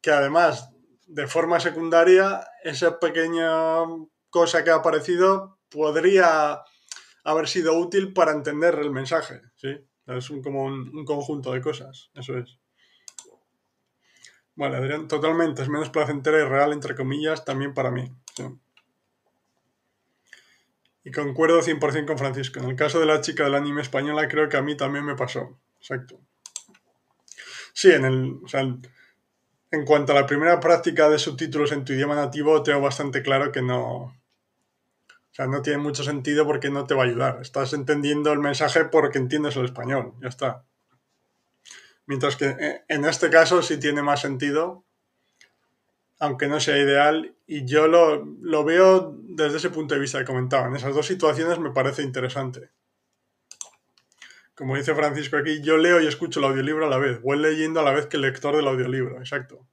[0.00, 0.70] que además,
[1.06, 3.82] de forma secundaria, esa pequeña
[4.30, 6.62] cosa que ha aparecido podría
[7.24, 9.76] haber sido útil para entender el mensaje, ¿sí?
[10.06, 12.58] Es como un conjunto de cosas, eso es.
[14.56, 18.10] Vale, Adrián, totalmente, es menos placentera y real, entre comillas, también para mí.
[21.02, 22.60] Y concuerdo 100% con Francisco.
[22.60, 25.16] En el caso de la chica del anime española, creo que a mí también me
[25.16, 25.58] pasó.
[25.78, 26.18] Exacto.
[27.74, 28.40] Sí, en el.
[28.42, 32.80] O sea, en cuanto a la primera práctica de subtítulos en tu idioma nativo, tengo
[32.80, 33.82] bastante claro que no.
[33.84, 37.38] O sea, no tiene mucho sentido porque no te va a ayudar.
[37.42, 40.14] Estás entendiendo el mensaje porque entiendes el español.
[40.22, 40.64] Ya está.
[42.06, 44.84] Mientras que eh, en este caso sí tiene más sentido,
[46.18, 50.24] aunque no sea ideal, y yo lo, lo veo desde ese punto de vista que
[50.24, 50.66] comentaba.
[50.68, 52.70] En esas dos situaciones me parece interesante.
[54.54, 57.20] Como dice Francisco aquí, yo leo y escucho el audiolibro a la vez.
[57.20, 59.66] Voy leyendo a la vez que el lector del audiolibro, exacto.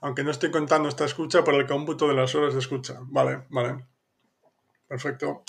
[0.00, 2.98] Aunque no estoy contando esta escucha por el cómputo de las horas de escucha.
[3.02, 3.84] Vale, vale.
[4.86, 5.42] Perfecto.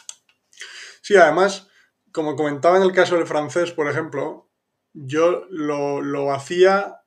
[1.01, 1.69] Sí, además,
[2.17, 4.49] como comentaba en el caso del francés, por ejemplo,
[4.91, 7.01] yo lo, hacía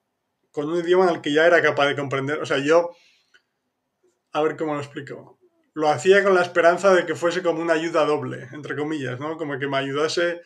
[0.53, 2.41] con un idioma en el que ya era capaz de comprender.
[2.41, 2.93] O sea, yo,
[4.31, 5.41] a ver cómo lo explico.
[5.75, 9.37] Lo hacía con la esperanza de que fuese como una ayuda doble, entre comillas, ¿no?
[9.37, 10.43] Como que me ayudase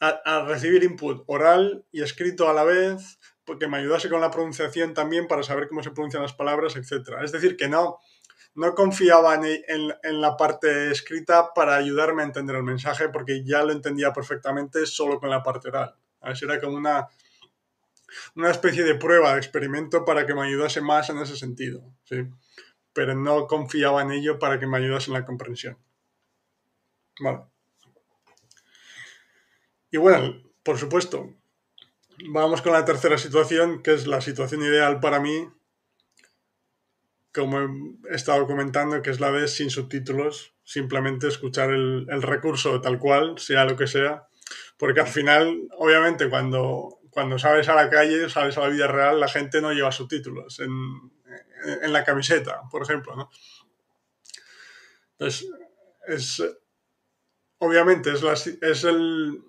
[0.00, 4.30] a, a recibir input oral y escrito a la vez, porque me ayudase con la
[4.30, 7.14] pronunciación también para saber cómo se pronuncian las palabras, etc.
[7.24, 7.96] Es decir, que no,
[8.56, 13.72] no confiaba en, la parte escrita para ayudarme a entender el mensaje porque ya lo
[13.72, 15.94] entendía perfectamente solo con la parte oral.
[16.22, 17.06] A ver, era como una,
[18.34, 21.82] una especie de prueba, de experimento para que me ayudase más en ese sentido.
[22.04, 22.24] ¿sí?
[22.94, 25.76] Pero no confiaba en ello para que me ayudase en la comprensión.
[27.20, 27.42] Vale.
[29.90, 31.30] Y bueno, por supuesto,
[32.30, 35.46] vamos con la tercera situación, que es la situación ideal para mí
[37.36, 37.60] como
[38.10, 43.38] he estado comentando, que es la de sin subtítulos, simplemente escuchar el, recurso tal cual,
[43.38, 44.26] sea lo que sea,
[44.78, 49.20] porque al final, obviamente, cuando, cuando sales a la calle, sales a la vida real,
[49.20, 50.70] la gente no lleva subtítulos en,
[51.82, 53.28] en la camiseta, por ejemplo.
[55.12, 55.46] Entonces,
[56.08, 56.42] es,
[57.58, 59.42] obviamente, es, es el,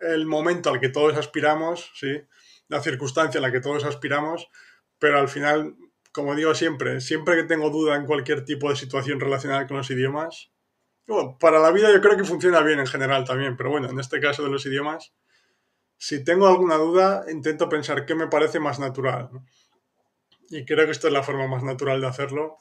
[0.00, 2.20] el momento al que todos aspiramos, ¿sí?
[2.68, 4.48] La circunstancia en la que todos aspiramos,
[4.98, 5.74] pero al final
[6.14, 9.90] como digo siempre, siempre que tengo duda en cualquier tipo de situación relacionada con los
[9.90, 10.52] idiomas,
[11.40, 14.20] para la vida yo creo que funciona bien en general también, pero bueno, en este
[14.20, 15.12] caso de los idiomas,
[15.98, 19.28] si tengo alguna duda, intento pensar qué me parece más natural.
[20.50, 22.58] Y creo que esta es la forma más natural de hacerlo.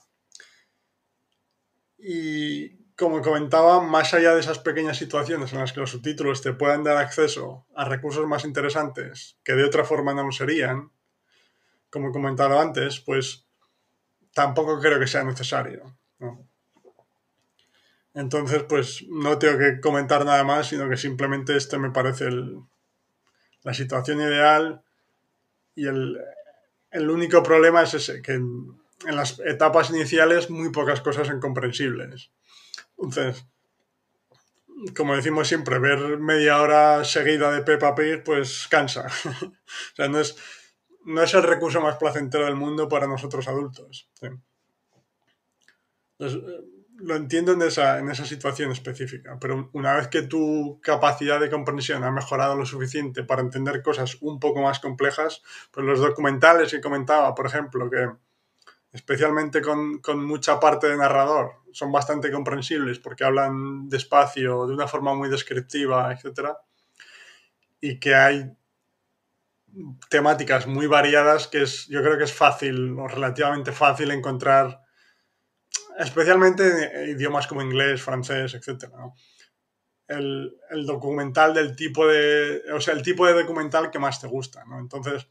[2.00, 6.54] Y como comentaba, más allá de esas pequeñas situaciones en las que los subtítulos te
[6.54, 10.92] puedan dar acceso a recursos más interesantes que de otra forma no serían,
[11.92, 13.43] como he comentado antes, pues
[14.34, 15.96] tampoco creo que sea necesario.
[18.14, 22.30] Entonces, pues no tengo que comentar nada más, sino que simplemente este me parece
[23.64, 24.84] la situación ideal
[25.76, 26.20] y el,
[27.10, 32.32] único problema es ese, que en, las etapas iniciales muy pocas cosas son comprensibles.
[32.98, 33.46] Entonces,
[34.96, 39.08] como decimos siempre, ver media hora seguida de Peppa Pig, pues cansa.
[39.26, 40.38] o sea, no es,
[41.06, 44.10] no es el recurso más placentero del mundo para nosotros adultos.
[46.98, 51.50] lo entiendo en esa, en esa situación específica, pero una vez que tu capacidad de
[51.50, 55.42] comprensión ha mejorado lo suficiente para entender cosas un poco más complejas,
[55.72, 58.10] pues los documentales que comentaba, por ejemplo, que
[58.94, 64.88] especialmente con, con mucha parte de narrador, son bastante comprensibles porque hablan despacio, de una
[64.88, 66.52] forma muy descriptiva, etc.
[67.82, 68.56] Y que hay
[70.10, 74.82] temáticas muy variadas que es, yo creo que es fácil o relativamente fácil encontrar
[75.98, 78.86] especialmente en idiomas como inglés, francés, etc.
[80.08, 84.28] El, el, documental del tipo de, o sea, el tipo de documental que más te
[84.28, 84.80] gusta, ¿no?
[84.80, 85.28] Entonces,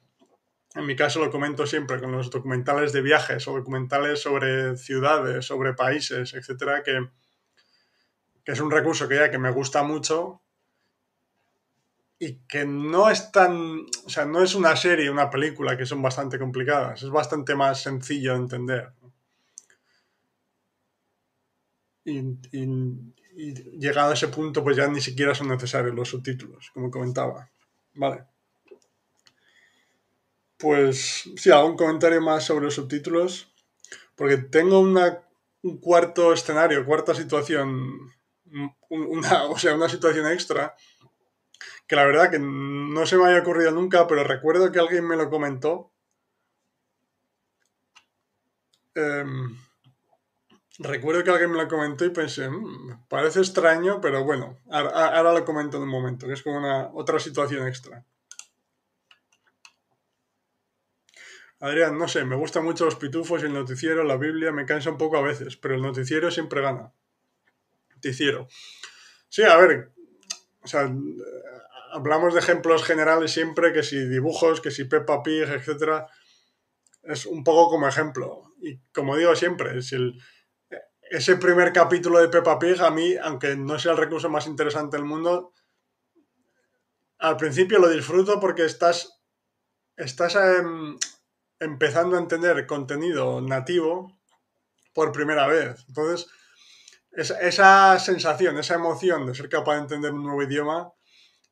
[0.74, 5.44] en mi caso lo comento siempre con los documentales de viajes o documentales sobre ciudades,
[5.44, 7.08] sobre países, etcétera, que,
[8.44, 10.41] que es un recurso que ya que me gusta mucho
[12.24, 16.00] y que no es tan, o sea, no es una serie, una película que son
[16.00, 18.92] bastante complicadas, es bastante más sencillo de entender.
[22.04, 22.22] Y,
[23.76, 27.50] llegado a ese punto, pues ya ni siquiera son necesarios los subtítulos, como comentaba.
[27.94, 28.22] Vale.
[30.58, 33.52] Pues sí, un comentario más sobre los subtítulos,
[34.14, 35.24] porque tengo una,
[35.62, 38.12] un cuarto escenario, cuarta situación,
[38.90, 40.76] una, o sea, una situación extra,
[41.86, 45.16] que la verdad que no se me haya ocurrido nunca, pero recuerdo que alguien me
[45.16, 45.92] lo comentó.
[48.94, 49.24] Eh,
[50.78, 55.44] Recuerdo que alguien me lo comentó y pensé, mm, parece extraño, pero bueno, ahora, lo
[55.44, 58.04] comento en un momento, que es como una otra situación extra.
[61.60, 64.90] Adrián, no sé, me gustan mucho los pitufos y el noticiero, la Biblia me cansa
[64.90, 66.92] un poco a veces, pero el noticiero siempre gana.
[67.94, 68.48] Noticiero.
[69.28, 69.92] Sí, a ver,
[70.62, 70.90] o sea,
[71.92, 76.06] hablamos de ejemplos generales siempre, que si dibujos, que si Peppa Pig, etc.
[77.02, 78.42] Es un poco como ejemplo.
[78.60, 80.18] Y como digo siempre, si el,
[81.02, 84.96] ese primer capítulo de Peppa Pig, a mí, aunque no sea el recurso más interesante
[84.96, 85.52] del mundo,
[87.18, 89.20] al principio lo disfruto porque estás,
[89.96, 90.96] estás em,
[91.60, 94.18] empezando a entender contenido nativo
[94.94, 95.84] por primera vez.
[95.88, 96.28] Entonces,
[97.12, 100.92] esa sensación, esa emoción de ser capaz de entender un nuevo idioma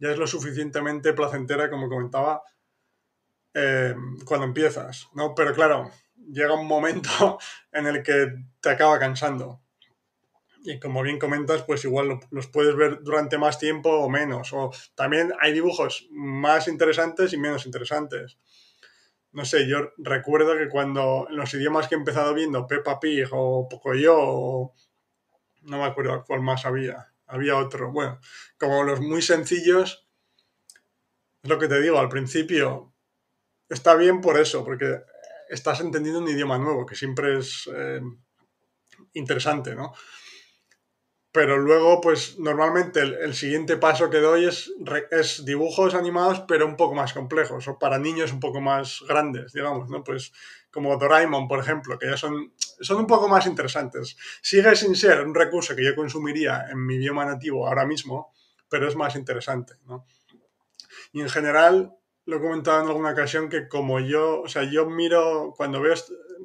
[0.01, 2.43] ya es lo suficientemente placentera, como comentaba,
[3.55, 5.35] em, cuando empiezas, ¿no?
[5.35, 7.09] Pero claro, llega un momento
[7.73, 9.61] en el que te acaba cansando.
[10.63, 14.53] Y como bien comentas, pues igual los puedes ver durante más tiempo o menos.
[14.53, 18.39] O también hay dibujos más interesantes y menos interesantes.
[19.33, 23.29] No sé, yo recuerdo que cuando en los idiomas que he empezado viendo, Peppa Pig
[23.31, 24.75] o Pocoyo, o
[25.63, 27.91] no me acuerdo cuál más había, había otro.
[27.91, 28.21] Bueno,
[28.59, 30.07] como los muy sencillos,
[31.43, 32.93] es lo que te digo, al principio
[33.69, 35.01] está bien por eso, porque
[35.49, 38.01] estás entendiendo un idioma nuevo, que siempre es eh,
[39.15, 39.93] interesante, ¿no?
[41.33, 44.73] Pero luego, pues normalmente el, siguiente paso que doy es,
[45.13, 49.53] es, dibujos animados, pero un poco más complejos, o para niños un poco más grandes,
[49.53, 50.03] digamos, ¿no?
[50.03, 50.33] Pues
[50.73, 54.17] como Doraemon, por ejemplo, que ya son, son un poco más interesantes.
[54.43, 58.33] Sigue sin ser un recurso que yo consumiría en mi idioma nativo ahora mismo,
[58.69, 60.07] pero es más interesante, ¿no?
[61.13, 61.95] Y en general,
[62.27, 65.95] lo he comentado en alguna ocasión que como yo, o sea, yo miro, cuando veo,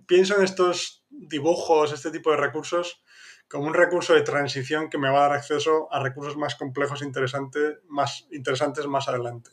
[0.07, 3.03] pienso en estos dibujos, este tipo de recursos,
[3.47, 7.01] como un recurso de transición que me va a dar acceso a recursos más complejos
[7.01, 9.51] e interesantes más, interesantes más adelante.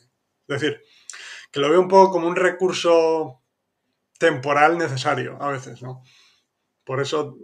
[0.48, 0.82] Es decir,
[1.50, 3.42] que lo veo un poco como un recurso
[4.18, 6.02] temporal necesario a veces, ¿no?
[6.84, 7.38] Por eso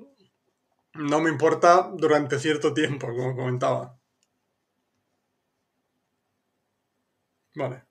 [0.94, 3.98] no me importa durante cierto tiempo, como comentaba.
[7.54, 7.84] Vale.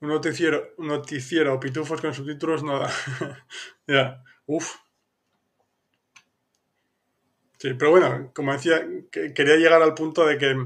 [0.00, 2.90] Un noticiero, noticiero pitufos con subtítulos no da.
[3.86, 4.76] ya, uf.
[7.58, 10.56] Sí, pero bueno, como decía, quería llegar al punto de que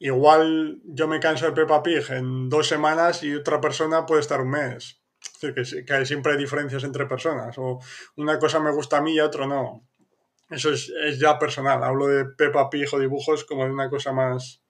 [0.00, 4.40] igual yo me canso de Peppa Pig en dos semanas y otra persona puede estar
[4.42, 4.97] un mes.
[5.40, 7.56] Decir, que, siempre hay diferencias entre personas.
[7.58, 7.80] O
[8.16, 9.86] una cosa me gusta a mí y a otro no.
[10.50, 11.82] Eso es, ya personal.
[11.82, 14.62] Hablo de Peppa Pig o dibujos como de una cosa más,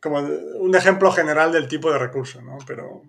[0.00, 2.58] como un ejemplo general del tipo de recurso, ¿no?
[2.66, 3.02] Pero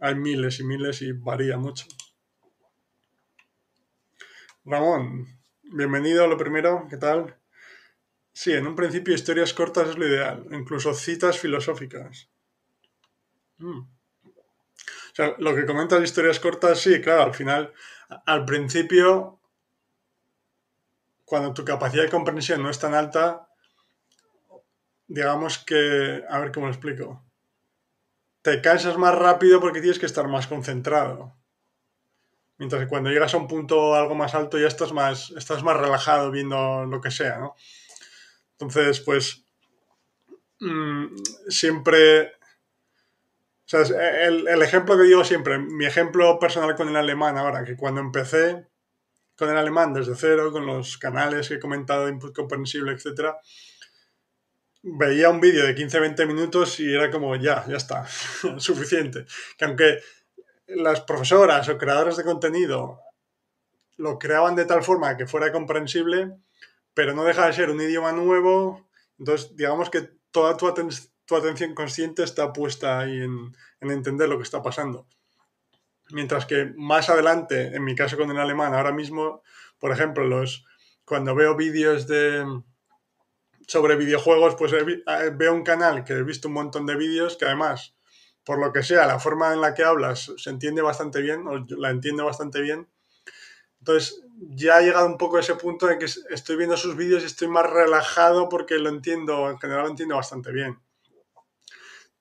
[0.00, 1.86] hay miles y miles y varía mucho.
[4.64, 5.26] Ramón,
[5.62, 7.36] bienvenido lo primero, ¿qué tal?
[8.32, 12.30] Sí, en un principio historias cortas es lo ideal, incluso citas filosóficas.
[13.58, 13.97] Mm.
[15.38, 17.72] Lo que comentas historias cortas, sí, claro, al final,
[18.24, 19.40] al principio,
[21.24, 23.48] cuando tu capacidad de comprensión no es tan alta,
[25.08, 27.24] digamos que, a ver cómo lo explico,
[28.42, 31.34] te cansas más rápido porque tienes que estar más concentrado.
[32.58, 35.76] Mientras que cuando llegas a un punto algo más alto ya estás más, estás más
[35.76, 37.56] relajado viendo lo que sea, ¿no?
[38.52, 39.44] Entonces, pues,
[40.60, 41.06] mm,
[41.48, 42.37] siempre...
[43.70, 47.64] O sea, el, el, ejemplo que digo siempre, mi ejemplo personal con el alemán ahora,
[47.64, 48.66] que cuando empecé
[49.36, 53.34] con el alemán desde cero, con los canales que he comentado, Input Comprensible, etc.,
[54.82, 58.06] veía un vídeo de 15-20 minutos y era como, ya, ya está,
[58.58, 59.26] suficiente.
[59.56, 60.00] Que aunque
[60.66, 63.00] las profesoras o creadores de contenido
[63.96, 66.36] lo creaban de tal forma que fuera comprensible,
[66.94, 68.88] pero no deja de ser un idioma nuevo,
[69.18, 70.66] entonces digamos que toda tu,
[71.28, 75.06] tu atención consciente está puesta ahí en, en, entender lo que está pasando.
[76.10, 79.42] Mientras que más adelante, en mi caso con el alemán, ahora mismo,
[79.78, 80.64] por ejemplo, los,
[81.04, 82.44] cuando veo vídeos de,
[83.66, 87.94] sobre videojuegos, pues veo un canal que he visto un montón de vídeos que además
[88.48, 91.66] por lo que sea, la forma en la que hablas se entiende bastante bien, o
[91.76, 92.88] la entiendo bastante bien.
[93.78, 97.22] Entonces, ya ha llegado un poco a ese punto de que estoy viendo sus vídeos
[97.22, 100.80] y estoy más relajado porque lo entiendo, en general lo entiendo bastante bien.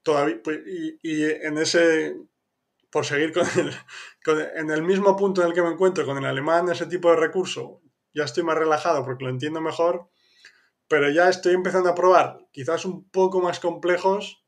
[0.08, 2.16] Todavía, pues, y, en ese,
[2.90, 6.24] por seguir con el, en el mismo punto en el que me encuentro con el
[6.24, 7.82] alemán, ese tipo de recurso,
[8.14, 10.08] ya estoy más relajado porque lo entiendo mejor,
[10.88, 14.46] pero ya estoy empezando a probar quizás un poco más complejos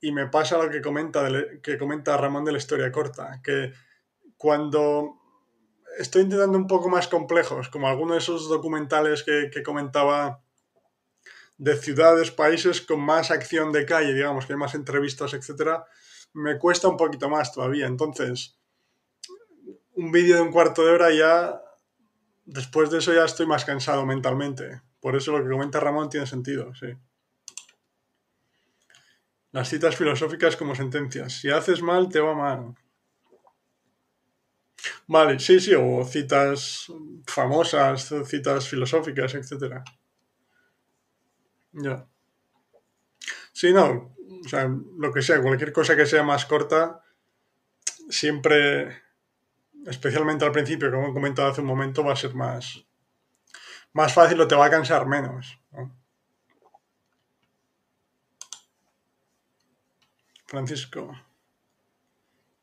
[0.00, 1.28] y me pasa lo que comenta,
[1.62, 3.72] que comenta Ramón de la historia corta, que
[4.36, 5.20] cuando
[6.00, 10.42] estoy intentando un poco más complejos, como algunos de esos documentales que, comentaba
[11.58, 15.84] de ciudades, países con más acción de calle, digamos, que hay más entrevistas, etcétera,
[16.32, 17.86] me cuesta un poquito más todavía.
[17.86, 18.58] Entonces,
[19.94, 21.60] un vídeo de un cuarto de hora ya,
[22.44, 24.82] después de eso ya estoy más cansado mentalmente.
[25.00, 26.86] Por eso lo que comenta Ramón tiene sentido, sí.
[29.50, 31.32] Las citas filosóficas como sentencias.
[31.40, 32.74] Si haces mal, te va mal.
[35.06, 36.86] Vale, sí, sí, o citas
[37.26, 39.82] famosas, citas filosóficas, etc.
[41.82, 42.06] Ya.
[43.52, 44.14] Sí, no,
[44.44, 44.68] o sea,
[44.98, 47.02] lo que sea, cualquier cosa que sea más corta,
[48.08, 49.02] siempre,
[49.86, 52.84] especialmente al principio, como he comentado hace un momento, va a ser más,
[53.92, 55.58] más fácil o te va a cansar menos.
[60.46, 61.12] Francisco,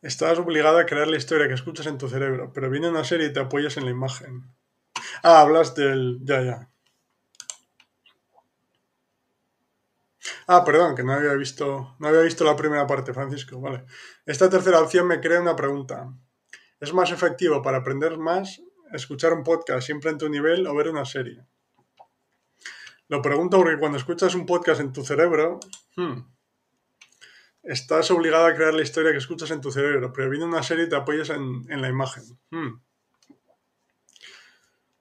[0.01, 3.27] estás obligado a crear la historia que escuchas en tu cerebro, pero viene una serie
[3.27, 4.43] y te apoyas en la imagen.
[5.23, 6.19] Ah, hablas del...
[6.23, 6.69] Ya, ya.
[10.47, 13.59] Ah, perdón, que no había visto, no había visto la primera parte, Francisco.
[13.59, 13.85] Vale.
[14.25, 16.13] Esta tercera opción me crea una pregunta.
[16.79, 18.61] ¿Es más efectivo para aprender más
[18.93, 21.43] escuchar un podcast siempre en tu nivel o ver una serie?
[23.07, 25.59] Lo pregunto porque cuando escuchas un podcast en tu cerebro,
[25.95, 26.19] hmm,
[27.63, 30.85] estás obligado a crear la historia que escuchas en tu cerebro, pero viene una serie
[30.85, 32.23] y te apoyas en, la imagen.
[32.51, 32.81] Hmm.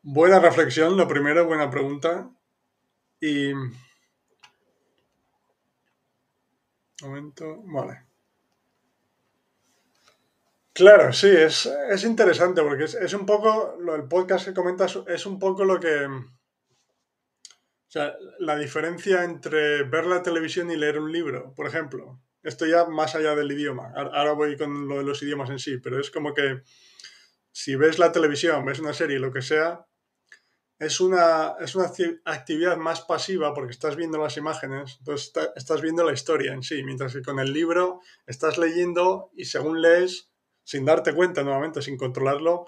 [0.03, 2.31] Buena reflexión, lo primero, buena pregunta.
[3.21, 3.53] Y...
[7.05, 8.05] momento, vale.
[10.73, 11.69] Claro, sí, es,
[12.05, 15.79] interesante porque es, es, un poco, lo del podcast que comentas es un poco lo
[15.79, 16.07] que...
[16.07, 22.67] O sea, la diferencia entre ver la televisión y leer un libro, por ejemplo esto
[22.67, 23.93] ya más allá del idioma.
[23.97, 26.61] Ahora voy con lo de los idiomas en sí, pero es como que
[27.51, 29.87] si ves la televisión, ves una serie, lo que sea,
[30.79, 31.91] es una, es una
[32.25, 36.83] actividad más pasiva porque estás viendo las imágenes, entonces estás viendo la historia en sí,
[36.83, 40.31] mientras que con el libro estás leyendo y según lees,
[40.65, 42.67] sin darte cuenta nuevamente, sin controlarlo,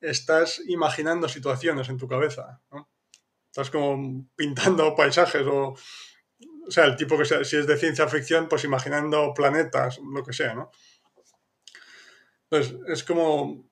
[0.00, 2.60] estás imaginando situaciones en tu cabeza.
[3.46, 5.74] Estás como pintando paisajes o
[6.68, 10.22] o sea, el tipo que sea, si es de ciencia ficción, pues imaginando planetas, lo
[10.22, 10.70] que sea, ¿no?
[12.50, 13.70] Entonces, es como,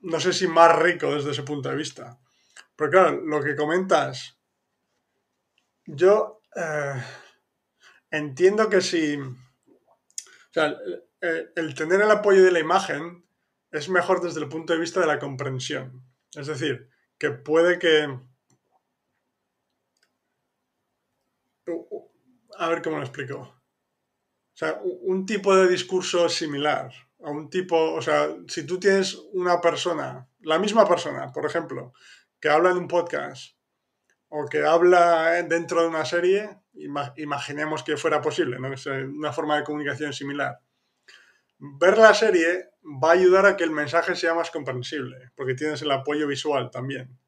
[0.00, 2.18] no sé si más rico desde ese punto de vista.
[2.76, 4.38] Pero claro, lo que comentas,
[5.86, 7.02] yo eh,
[8.10, 10.74] entiendo que si, o sea,
[11.20, 13.24] el, el tener el apoyo de la imagen
[13.70, 16.04] es mejor desde el punto de vista de la comprensión.
[16.32, 18.08] Es decir, que puede que
[22.58, 23.38] a ver cómo lo explico.
[23.38, 26.92] O sea, un tipo de discurso similar,
[27.24, 31.92] a un tipo, o sea, si tú tienes una persona, la misma persona, por ejemplo,
[32.44, 33.56] que habla en un podcast
[34.28, 36.50] o que habla dentro de una serie,
[37.16, 38.70] imaginemos que fuera posible, ¿no?
[38.70, 40.60] Es una forma de comunicación similar.
[41.56, 45.80] Ver la serie va a ayudar a que el mensaje sea más comprensible, porque tienes
[45.80, 47.18] el apoyo visual también.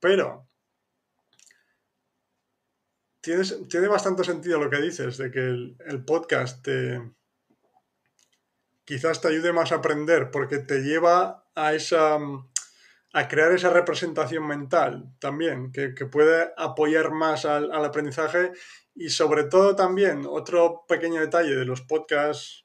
[0.00, 0.48] Pero
[3.20, 7.00] tiene bastante sentido lo que dices, de que el, podcast te,
[8.84, 12.18] quizás te ayude más a aprender porque te lleva a esa
[13.12, 18.52] a crear esa representación mental también, que, puede apoyar más al, aprendizaje
[18.94, 22.64] y sobre todo también otro pequeño detalle de los podcasts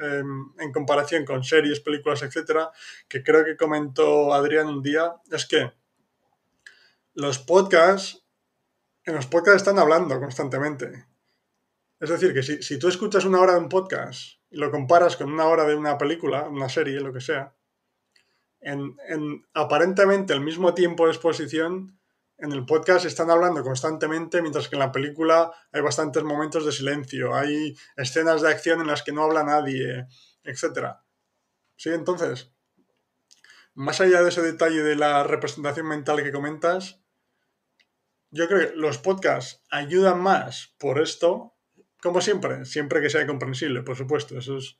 [0.00, 2.70] em, en comparación con series, películas, etcétera,
[3.08, 5.72] que creo que comentó Adrián un día, es que
[7.14, 8.24] los podcasts,
[9.04, 11.06] en los podcasts están hablando constantemente.
[11.98, 15.16] Es decir, que si, si tú escuchas una hora de un podcast y lo comparas
[15.16, 17.54] con una hora de una película, una serie, lo que sea,
[18.62, 21.98] en, aparentemente el mismo tiempo de exposición,
[22.38, 26.72] en el podcast están hablando constantemente, mientras que en la película hay bastantes momentos de
[26.72, 30.06] silencio, hay escenas de acción en las que no habla nadie,
[30.42, 30.96] etc.
[31.76, 32.50] Sí, entonces,
[33.74, 37.00] más allá de ese detalle de la representación mental que comentas,
[38.30, 41.54] yo creo que los podcasts ayudan más por esto,
[42.00, 44.78] como siempre, siempre que sea comprensible, por supuesto, eso es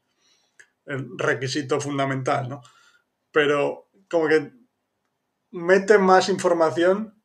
[0.87, 2.62] el requisito fundamental, ¿no?
[3.33, 4.53] Pero como que
[5.51, 7.20] mete más información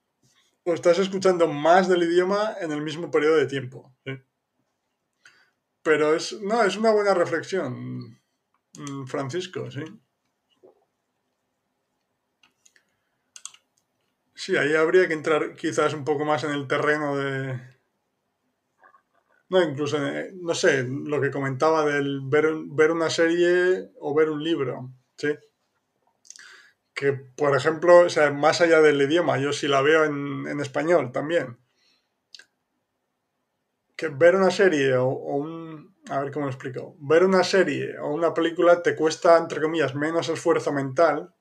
[0.64, 3.94] o estás escuchando más del idioma en el mismo periodo de tiempo.
[5.82, 8.20] Pero es, no, es una buena reflexión,
[8.78, 9.84] mm, Francisco, sí.
[14.36, 17.60] Sí, ahí habría que entrar quizás un poco más en el terreno de...
[19.50, 24.30] No, incluso, eh, no sé, lo que comentaba del ver, ver una serie o ver
[24.30, 25.30] un libro, ¿sí?
[26.98, 31.12] Que, por ejemplo, o sea, más allá del idioma, yo sí la veo en, español
[31.12, 31.60] también.
[33.96, 35.96] Que ver una serie o, un...
[36.10, 36.96] A ver cómo lo explico.
[37.00, 41.36] Ver una serie o una película te cuesta, entre comillas, menos esfuerzo mental,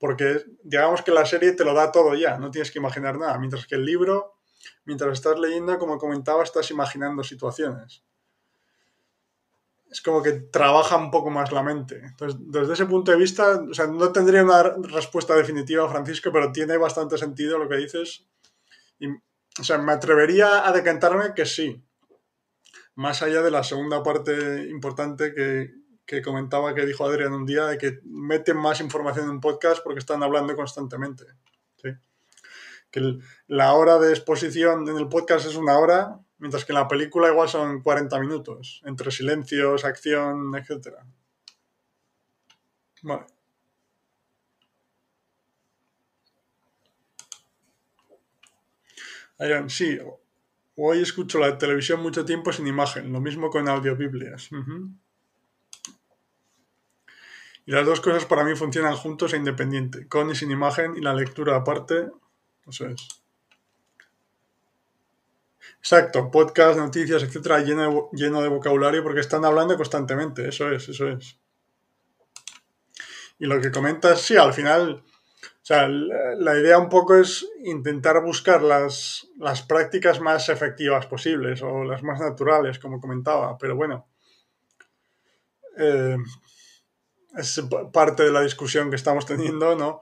[0.00, 3.38] porque digamos que la serie te lo da todo ya, no tienes que imaginar nada,
[3.38, 4.34] mientras que el libro,
[4.84, 8.02] mientras estás leyendo, como comentaba, estás imaginando situaciones
[9.90, 12.00] es como que trabaja un poco más la mente.
[12.04, 16.52] Entonces, desde ese punto de vista, o sea, no tendría una respuesta definitiva, Francisco, pero
[16.52, 18.26] tiene bastante sentido lo que dices.
[18.98, 21.82] Y, o sea, me atrevería a decantarme que sí.
[22.94, 25.70] Más allá de la segunda parte importante que,
[26.04, 29.82] que comentaba que dijo Adrián un día, de que meten más información en un podcast
[29.82, 31.24] porque están hablando constantemente.
[31.76, 31.90] ¿sí?
[32.90, 36.88] Que la hora de exposición en el podcast es una hora, Mientras que en la
[36.88, 40.96] película igual son 40 minutos, entre silencios, acción, etc.
[43.02, 43.26] Vale.
[49.68, 49.98] sí,
[50.76, 54.50] hoy escucho la televisión mucho tiempo sin imagen, lo mismo con audiobiblias.
[57.66, 61.00] Y las dos cosas para mí funcionan juntos e independiente, con y sin imagen y
[61.00, 62.08] la lectura aparte,
[62.66, 63.06] eso es.
[65.78, 70.88] Exacto, podcast, noticias, etcétera, lleno de, lleno de vocabulario porque están hablando constantemente, eso es,
[70.88, 71.38] eso es.
[73.38, 78.22] Y lo que comentas, sí, al final, o sea, la idea un poco es intentar
[78.22, 84.08] buscar las, las prácticas más efectivas posibles o las más naturales, como comentaba, pero bueno,
[85.76, 86.16] eh,
[87.36, 87.62] es
[87.92, 90.00] parte de la discusión que estamos teniendo, ¿no?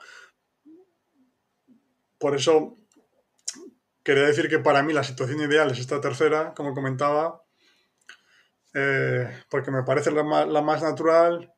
[2.18, 2.78] Por eso
[4.06, 7.42] Quería decir que para mí la situación ideal es esta tercera, como comentaba,
[8.72, 11.52] eh, porque me parece la más, natural,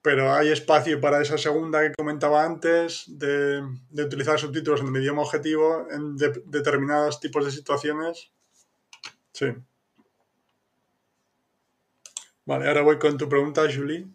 [0.00, 3.60] pero hay espacio para esa segunda que comentaba antes, de,
[3.90, 8.30] utilizar subtítulos en el idioma objetivo en determinados tipos de situaciones.
[9.32, 9.46] Sí.
[12.44, 14.06] Vale, ahora voy con tu pregunta, Julie.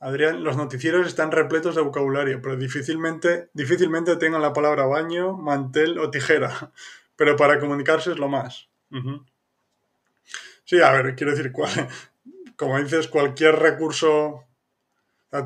[0.00, 6.00] Adrián, los noticieros están repletos de vocabulario, pero difícilmente, difícilmente tengan la palabra baño, mantel
[6.00, 6.72] o tijera
[7.16, 8.68] pero para comunicarse es lo más.
[10.64, 11.52] Sí, a ver, quiero decir,
[12.56, 14.44] como dices, cualquier recurso,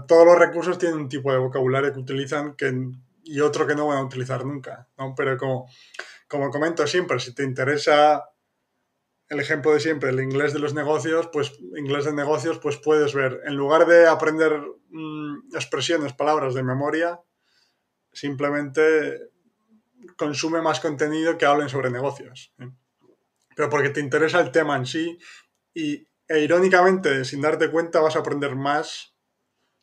[0.06, 2.72] todos los recursos tienen un tipo de vocabulario que utilizan que,
[3.24, 5.68] y otro que no van a utilizar nunca, Pero como,
[6.28, 8.30] como comento siempre, si te interesa
[9.28, 13.12] el ejemplo de siempre, el inglés de los negocios, pues inglés de negocios, pues puedes
[13.12, 17.20] ver, en lugar de aprender mm, expresiones, palabras de memoria,
[18.12, 19.30] simplemente
[20.16, 22.52] consume más contenido que hablen sobre negocios.
[22.58, 22.70] ¿eh?
[23.54, 25.18] Pero porque te interesa el tema en sí
[25.74, 29.14] y, e irónicamente, sin darte cuenta, vas a aprender más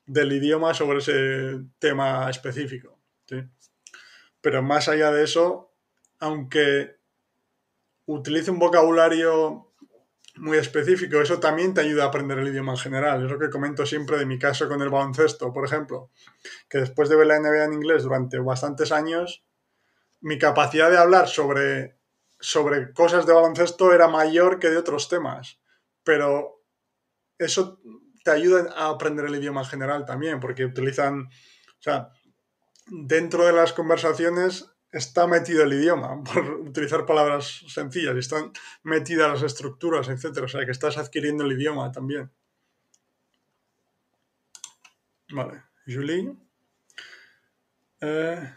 [0.06, 3.00] del idioma sobre ese tema específico.
[4.42, 5.74] Pero más allá de eso,
[6.20, 6.98] aunque
[8.06, 9.74] utilice un vocabulario
[10.38, 13.24] muy específico, eso también te ayuda a aprender el idioma en general.
[13.24, 16.12] Es lo que comento siempre de mi caso con el baloncesto, por ejemplo,
[16.70, 19.44] que después de ver la NBA en inglés durante bastantes años,
[20.26, 22.00] mi capacidad de hablar sobre,
[22.40, 25.60] sobre cosas de baloncesto era mayor que de otros temas.
[26.04, 26.64] Pero
[27.38, 27.80] eso
[28.24, 32.10] te ayudan a aprender el idioma en general también, porque utilizan, o sea,
[32.88, 38.52] dentro de las conversaciones está metido el idioma, por utilizar palabras sencillas, están
[38.82, 40.40] metidas las estructuras, etc.
[40.42, 42.32] O sea, que estás adquiriendo el idioma también.
[45.30, 46.36] Vale, Julie.
[48.02, 48.56] Eh,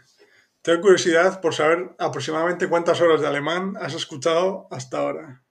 [0.69, 5.43] tengo curiosidad por saber aproximadamente cuántas horas de alemán has escuchado hasta ahora.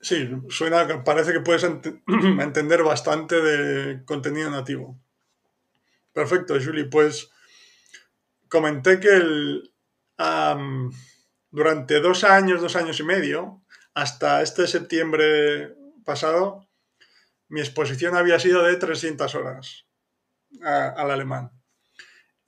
[0.00, 4.98] Sí, suena, parece que puedes entender bastante de contenido nativo.
[6.12, 6.86] Perfecto, Julie.
[6.86, 7.30] Pues
[8.48, 9.62] comenté que
[11.52, 13.62] durante dos años, dos años y medio,
[13.94, 16.66] hasta este septiembre pasado,
[17.46, 19.86] mi exposición había sido de 300 horas
[20.60, 21.55] al alemán.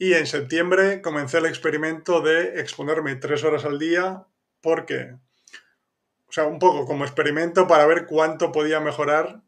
[0.00, 4.24] Y en septiembre comencé el experimento de exponerme tres horas al día
[4.60, 5.16] porque,
[6.28, 9.42] o sea, un poco como experimento para ver cuánto podía mejorar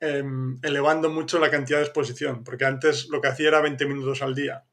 [0.00, 4.22] em, elevando mucho la cantidad de exposición, porque antes lo que hacía era 20 minutos
[4.22, 4.64] al día.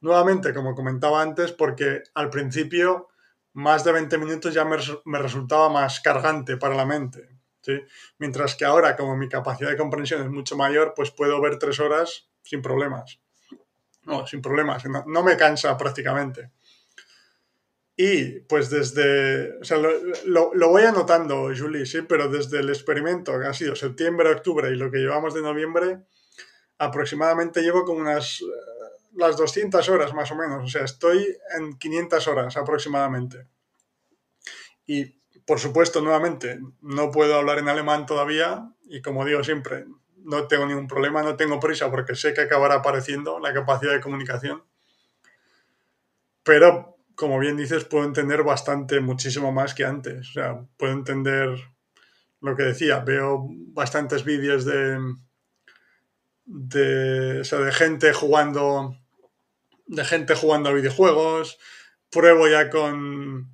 [0.00, 3.10] Nuevamente, como comentaba antes, porque al principio
[3.52, 7.28] más de 20 minutos ya me, me resultaba más cargante para la mente.
[7.60, 7.80] ¿sí?
[8.18, 11.78] Mientras que ahora, como mi capacidad de comprensión es mucho mayor, pues puedo ver tres
[11.78, 13.20] horas sin problemas.
[14.04, 16.50] No, sin problemas, no, me cansa prácticamente.
[17.96, 23.38] Y pues desde, o sea, lo, lo, voy anotando, Julie, sí, pero desde el experimento,
[23.38, 26.00] que ha sido septiembre, octubre y lo que llevamos de noviembre,
[26.78, 28.44] aproximadamente llevo como unas eh,
[29.14, 33.46] las 200 horas más o menos, o sea, estoy en 500 horas aproximadamente.
[34.86, 39.86] Y por supuesto, nuevamente, no puedo hablar en alemán todavía y como digo siempre,
[40.24, 44.00] no tengo ningún problema, no tengo prisa porque sé que acabará apareciendo la capacidad de
[44.00, 44.64] comunicación.
[46.42, 50.30] Pero, como bien dices, puedo entender bastante, muchísimo más que antes.
[50.30, 51.48] O sea, puedo entender
[52.40, 53.00] lo que decía.
[53.00, 54.98] Veo bastantes vídeos de,
[56.44, 58.96] de, o sea, de gente jugando
[59.86, 61.58] de gente jugando a videojuegos.
[62.10, 63.50] Pruebo ya con,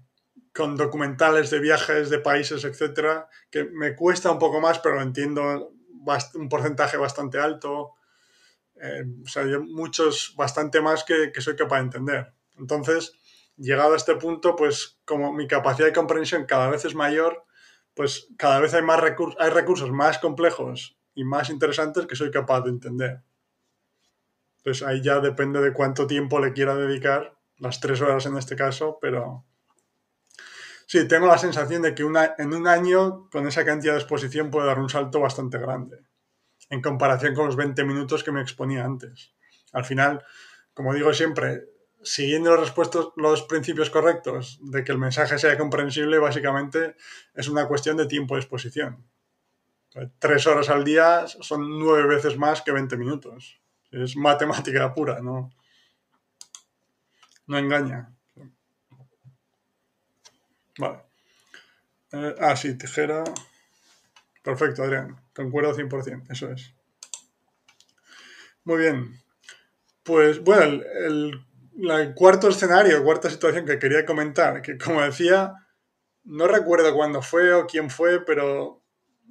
[0.55, 5.03] con documentales de viajes de países, etcétera, que me cuesta un poco más, pero lo
[5.03, 5.73] entiendo
[6.35, 7.95] un porcentaje bastante alto.
[8.81, 12.33] Eh, o sea, muchos, bastante más que, soy capaz de entender.
[12.59, 13.13] Entonces,
[13.57, 17.45] llegado a este punto, pues como mi capacidad de comprensión cada vez es mayor,
[17.95, 22.31] pues cada vez hay más recursos, hay recursos más complejos y más interesantes que soy
[22.31, 23.23] capaz de entender.
[24.59, 28.55] Entonces ahí ya depende de cuánto tiempo le quiera dedicar, las tres horas en este
[28.55, 29.45] caso, pero
[30.89, 34.67] sí, tengo la sensación de que en un año con esa cantidad de exposición puede
[34.67, 36.09] dar un salto bastante grande
[36.71, 39.35] en comparación con los 20 minutos que me exponía antes.
[39.73, 40.25] Al final,
[40.75, 41.65] como digo siempre,
[42.03, 42.73] siguiendo los,
[43.17, 46.97] los principios correctos de que el mensaje sea comprensible, básicamente
[47.35, 49.07] es una cuestión de tiempo de exposición.
[50.19, 53.61] Tres horas al día son nueve veces más que 20 minutos.
[53.91, 55.51] Es matemática pura, no,
[57.47, 58.15] no engaña.
[60.79, 61.01] Vale.
[62.13, 63.25] Eh, ah, sí, tijera.
[64.43, 65.21] Perfecto, Adrián.
[65.35, 66.73] Concuerdo 100%, eso es.
[68.65, 69.21] Muy bien.
[70.03, 71.45] Pues bueno, el,
[71.91, 75.53] el, cuarto escenario, cuarta situación que quería comentar, que como decía,
[76.25, 78.83] no recuerdo cuándo fue o quién fue, pero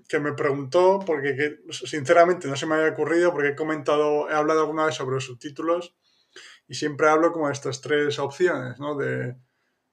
[0.07, 4.61] que me preguntó, porque sinceramente no se me había ocurrido, porque he comentado, he hablado
[4.61, 5.95] alguna vez sobre los subtítulos
[6.67, 8.95] y siempre hablo como de estas tres opciones, ¿no?
[8.95, 9.35] De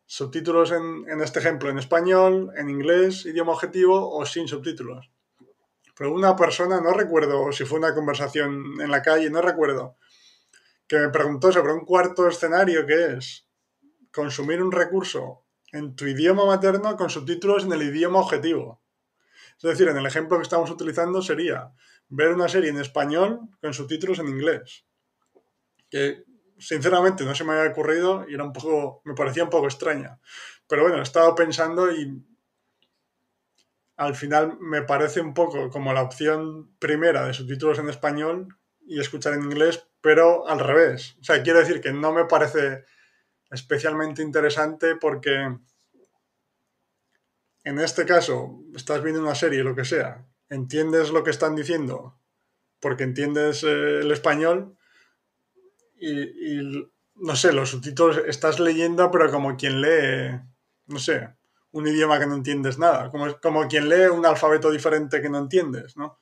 [0.07, 5.11] subtítulos en, este ejemplo en español, en inglés, idioma objetivo o sin subtítulos.
[5.96, 9.96] Pero una persona, no recuerdo si fue una conversación en la calle, no recuerdo,
[10.86, 13.48] que me preguntó sobre un cuarto escenario que es
[14.12, 18.82] consumir un recurso en tu idioma materno con subtítulos en el idioma objetivo.
[19.57, 21.72] Es decir, en el ejemplo que estamos utilizando sería
[22.09, 24.84] ver una serie en español con subtítulos en inglés.
[25.90, 26.24] Que
[26.59, 30.20] sinceramente no se me había ocurrido y era un poco, me parecía un poco extraña.
[30.68, 32.22] Pero bueno, he estado pensando y
[33.96, 38.48] al final me parece un poco como la opción primera de subtítulos en español
[38.86, 41.16] y escuchar en inglés, pero al revés.
[41.20, 42.84] O sea, quiero decir que no me parece
[43.50, 45.59] especialmente interesante porque
[47.64, 52.18] en este caso, estás viendo una serie, lo que sea, entiendes lo que están diciendo
[52.84, 54.76] porque entiendes eh, el español
[56.11, 60.40] y, no sé, los subtítulos estás leyendo, pero como quien lee,
[60.86, 61.34] no sé,
[61.72, 65.38] un idioma que no entiendes nada, como, como quien lee un alfabeto diferente que no
[65.38, 66.18] entiendes, ¿no?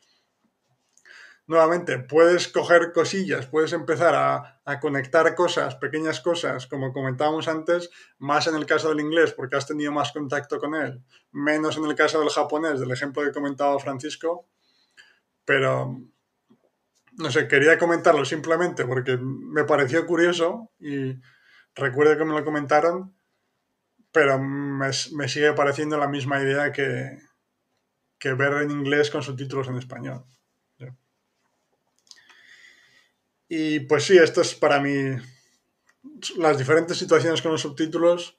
[1.46, 8.46] nuevamente, puedes coger cosillas, puedes empezar a, conectar cosas, pequeñas cosas, como comentábamos antes, más
[8.46, 11.02] en el caso del inglés, porque has tenido más contacto con él,
[11.32, 14.46] menos en el caso del japonés, del ejemplo que comentaba Francisco,
[15.44, 16.00] pero
[17.18, 21.14] no sé, quería comentarlo simplemente porque me pareció curioso y
[21.74, 23.14] recuerdo que me lo comentaron,
[24.12, 27.18] pero me, sigue pareciendo la misma idea que,
[28.18, 30.24] que ver en inglés con subtítulos en español.
[33.54, 35.14] Y pues sí, esto es para mí
[36.38, 38.38] las diferentes situaciones con los subtítulos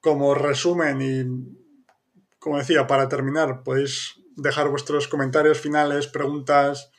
[0.00, 6.90] como resumen y, como decía, para terminar, podéis dejar vuestros comentarios finales, preguntas,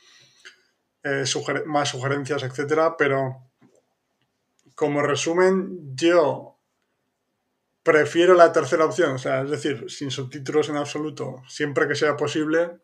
[1.06, 1.24] eh,
[1.68, 3.43] más sugerencias, etcétera, pero
[4.74, 6.58] como resumen, yo
[7.84, 12.18] prefiero la tercera opción, o sea, es decir, sin subtítulos en absoluto, siempre que sea
[12.18, 12.80] posible,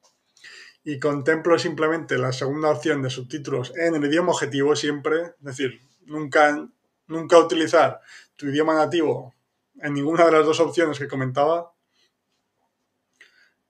[0.84, 5.82] y contemplo simplemente la segunda opción de subtítulos en el idioma objetivo siempre, es decir,
[6.06, 6.70] nunca,
[7.08, 8.02] nunca utilizar
[8.36, 9.34] tu idioma nativo
[9.80, 11.74] en ninguna de las dos opciones que comentaba.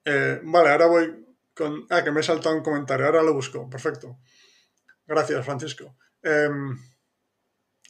[0.03, 1.25] Eh, vale, ahora voy
[1.55, 1.85] con...
[1.89, 4.17] Ah, que me he saltado un comentario, ahora lo busco, perfecto.
[5.11, 5.97] Gracias, Francisco.
[6.23, 6.79] Em,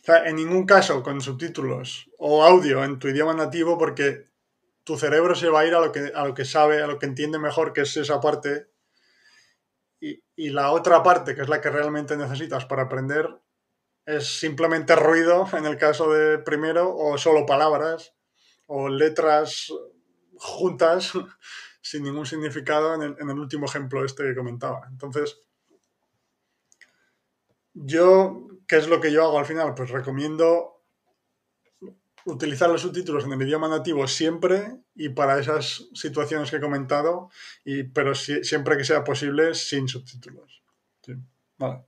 [0.07, 4.31] en ningún caso con subtítulos o audio en tu idioma nativo porque
[4.83, 6.97] tu cerebro se va a ir a lo que, a lo que sabe, a lo
[6.97, 8.71] que entiende mejor, que es esa parte
[9.99, 13.29] y, la otra parte, que es la que realmente necesitas para aprender,
[14.07, 18.15] es simplemente ruido en el caso de primero, o solo palabras,
[18.65, 19.71] o letras
[20.37, 21.13] juntas
[21.83, 24.87] sin ningún significado en el, en el último ejemplo este que comentaba.
[24.89, 25.37] Entonces,
[27.73, 29.73] yo, ¿qué es lo que yo hago al final?
[29.75, 30.81] Pues recomiendo
[32.25, 37.29] utilizar los subtítulos en el idioma nativo siempre y para esas situaciones que he comentado,
[37.65, 40.63] y, pero siempre que sea posible sin subtítulos.
[41.57, 41.83] Vale.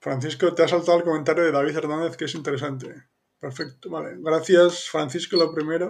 [0.00, 3.08] Francisco, te ha saltado el comentario de David Hernández que es interesante.
[3.38, 4.16] Perfecto, vale.
[4.18, 5.88] Gracias, Francisco, lo primero.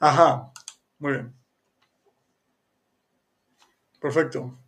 [0.00, 0.52] Ajá,
[0.98, 1.34] muy bien.
[4.00, 4.63] Perfecto.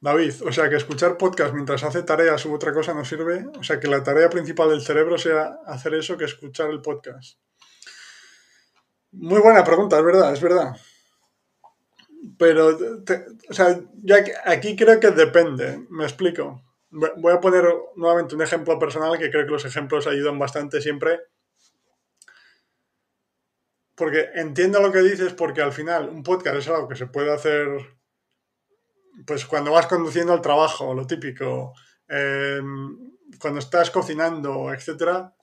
[0.00, 3.46] David, o sea que escuchar podcast mientras hace tareas u otra cosa no sirve.
[3.58, 7.38] O sea que la tarea principal del cerebro sea hacer eso que escuchar el podcast.
[9.10, 10.76] Muy buena pregunta, es verdad, es verdad.
[12.38, 12.78] Pero,
[13.48, 16.62] o sea, yo aquí, creo que depende, me explico.
[16.90, 17.64] Voy a poner
[17.96, 21.20] nuevamente un ejemplo personal que creo que los ejemplos ayudan bastante siempre.
[23.94, 27.32] Porque entiendo lo que dices porque al final un podcast es algo que se puede
[27.32, 27.97] hacer
[29.26, 31.74] pues cuando vas conduciendo al trabajo, lo típico,
[32.08, 35.34] em, cuando estás cocinando, etcétera,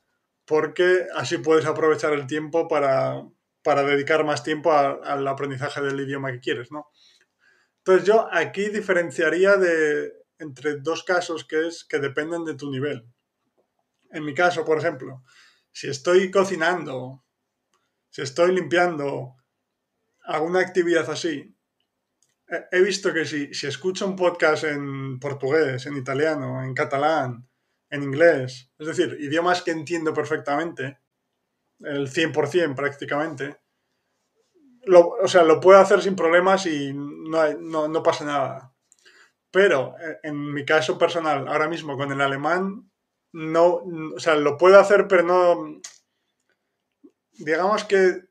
[0.45, 3.23] porque así puedes aprovechar el tiempo para,
[3.63, 6.87] dedicar más tiempo al aprendizaje del idioma que quieres, ¿no?
[7.79, 13.05] Entonces yo aquí diferenciaría de, entre dos casos que es que dependen de tu nivel.
[14.11, 15.23] En mi caso, por ejemplo,
[15.71, 17.23] si estoy cocinando,
[18.09, 19.35] si estoy limpiando,
[20.23, 21.54] alguna actividad así,
[22.47, 27.47] he visto que si, si escucho un podcast en portugués, en italiano, en catalán,
[27.89, 30.99] en inglés, es decir, idiomas que entiendo perfectamente,
[31.79, 33.57] el 100% prácticamente,
[34.83, 38.75] lo, o sea, lo puedo hacer sin problemas y no, no, pasa nada.
[39.51, 42.91] Pero eh, en mi caso personal, ahora mismo con el alemán,
[43.33, 43.81] no,
[44.15, 45.81] o sea, lo puedo hacer, pero no,
[47.31, 48.25] digamos que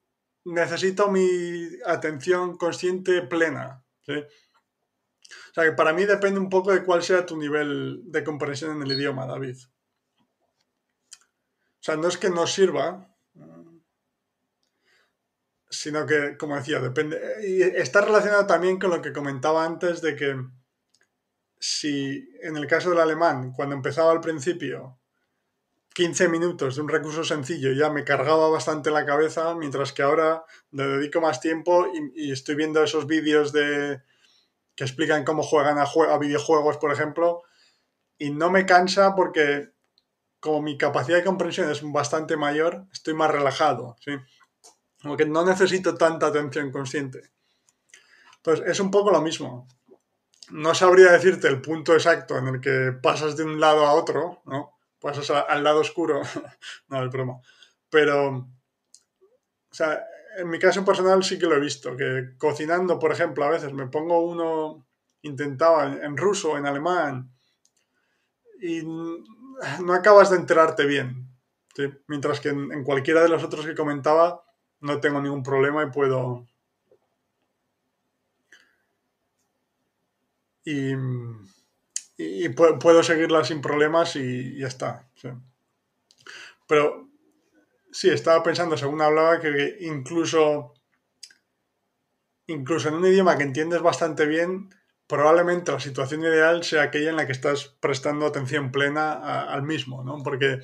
[0.45, 3.84] necesito mi atención consciente plena.
[4.09, 8.77] O sea que para mí depende un poco de cuál sea tu nivel de comprensión
[8.77, 9.57] en el idioma, David.
[11.11, 13.15] O sea, no es que no sirva,
[15.69, 17.21] sino que, como decía, depende.
[17.47, 20.37] Y está relacionado también con lo que comentaba antes de que
[21.59, 25.01] si en el caso del alemán, cuando empezaba al principio,
[25.95, 30.45] 15 minutos de un recurso sencillo ya me cargaba bastante la cabeza, mientras que ahora
[30.73, 31.87] le dedico más tiempo
[32.17, 34.03] y, estoy viendo esos vídeos de
[34.75, 37.43] que explican cómo juegan a, a, videojuegos, por ejemplo,
[38.19, 39.71] y no me cansa porque
[40.41, 44.13] como mi capacidad de comprensión es bastante mayor, estoy más relajado, ¿sí?
[45.01, 47.31] Como que no necesito tanta atención consciente.
[48.39, 49.69] Entonces, es un poco lo mismo.
[50.51, 54.43] No sabría decirte el punto exacto en el que pasas de un lado a otro,
[54.45, 54.74] ¿no?
[55.05, 56.23] Pasas al lado oscuro.
[56.89, 57.39] no, es broma.
[57.91, 60.03] Pero, o sea,
[60.39, 63.73] en mi caso personal sí que lo he visto, que cocinando, por ejemplo, a veces
[63.75, 64.87] me pongo uno,
[65.21, 67.31] intentaba en ruso, en alemán,
[68.63, 71.29] y no acabas de enterarte bien.
[72.07, 74.43] Mientras que en, en, cualquiera de los otros que comentaba
[74.81, 76.47] no tengo ningún problema y puedo...
[80.65, 80.95] y,
[82.17, 85.09] y puedo seguirla sin problemas y ya está.
[86.67, 87.09] Pero
[87.93, 90.75] sí, estaba pensando, según hablaba, que incluso,
[92.47, 94.71] incluso en un idioma que entiendes bastante bien,
[95.07, 100.03] probablemente la situación ideal sea aquella en la que estás prestando atención plena al mismo,
[100.03, 100.23] ¿no?
[100.23, 100.61] Porque,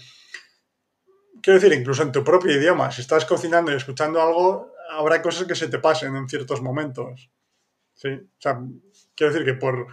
[1.43, 5.47] quiero decir, incluso en tu propio idioma, si estás cocinando y escuchando algo, habrá cosas
[5.47, 7.31] que se te pasen en ciertos momentos.
[7.95, 8.09] ¿Sí?
[8.09, 8.61] O sea,
[9.15, 9.89] quiero decir que por...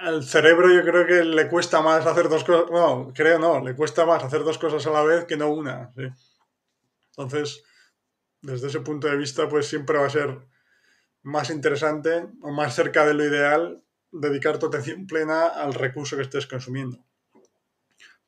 [0.00, 3.76] Al cerebro yo creo que le cuesta más hacer dos cosas, no, creo no, le
[3.76, 5.92] cuesta más hacer dos cosas a la vez que no una.
[5.94, 6.04] ¿sí?
[7.10, 7.62] Entonces,
[8.40, 10.38] desde ese punto de vista, pues siempre va a ser
[11.22, 16.22] más interesante o más cerca de lo ideal dedicar tu atención plena al recurso que
[16.22, 16.98] estés consumiendo.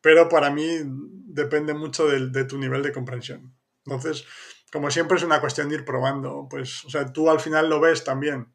[0.01, 3.55] Pero para mí depende mucho de, tu nivel de comprensión.
[3.87, 4.27] Entonces,
[4.73, 6.49] como siempre es una cuestión de ir probando.
[6.51, 8.53] Pues, o sea, tú al final lo ves también.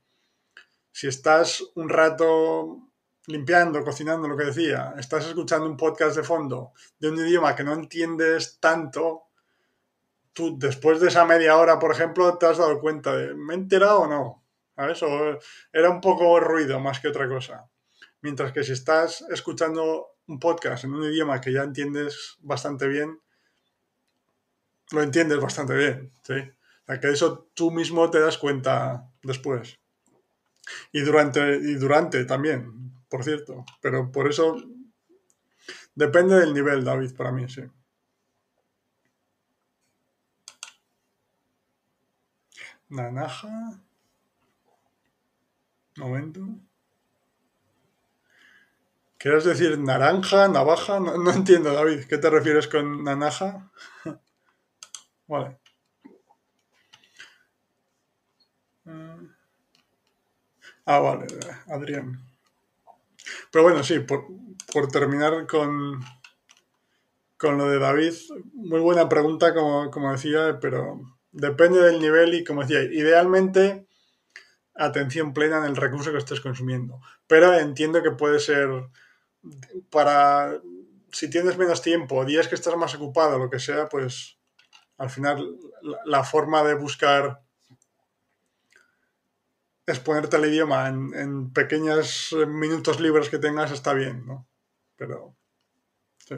[0.91, 2.86] Si estás un rato
[3.27, 7.63] limpiando, cocinando, lo que decía, estás escuchando un podcast de fondo de un idioma que
[7.63, 9.23] no entiendes tanto,
[10.33, 13.57] tú después de esa media hora, por ejemplo, te has dado cuenta de, ¿me he
[13.57, 14.43] enterado o no?
[14.75, 15.03] ¿Sabes?
[15.03, 15.39] O
[15.73, 17.67] era un poco ruido más que otra cosa.
[18.21, 23.19] Mientras que si estás escuchando un podcast en un idioma que ya entiendes bastante bien,
[24.91, 26.33] lo entiendes bastante bien, ¿sí?
[26.33, 29.77] O sea, que eso tú mismo te das cuenta después.
[30.91, 33.65] Y durante, y durante también, por cierto.
[33.81, 34.55] Pero por eso
[35.95, 37.63] depende del nivel, David, para mí, sí.
[42.89, 43.53] Nanaja.
[45.97, 46.41] Momento.
[49.19, 50.99] ¿Quieres decir naranja, navaja?
[50.99, 52.05] No, entiendo, David.
[52.05, 53.69] ¿Qué te refieres con nanaja?
[55.27, 55.59] vale.
[60.85, 61.27] Ah, vale,
[61.67, 62.26] Adrián.
[63.51, 64.27] Pero bueno, sí, por,
[64.71, 65.99] por terminar con,
[67.37, 68.13] con lo de David,
[68.53, 70.99] muy buena pregunta, como, como decía, pero
[71.37, 73.87] Depende del nivel y, como decía, idealmente
[74.73, 76.99] atención plena en el recurso que estés consumiendo.
[77.27, 78.69] Pero entiendo que puede ser
[79.91, 80.59] para,
[81.11, 84.39] si tienes menos tiempo, días que estás más ocupado, lo que sea, pues
[84.97, 85.47] al final
[86.05, 87.43] la, forma de buscar
[89.87, 94.47] exponerte al idioma en, pequeños minutos libres que tengas está bien, ¿no?
[94.97, 95.35] Pero,
[96.19, 96.35] sí.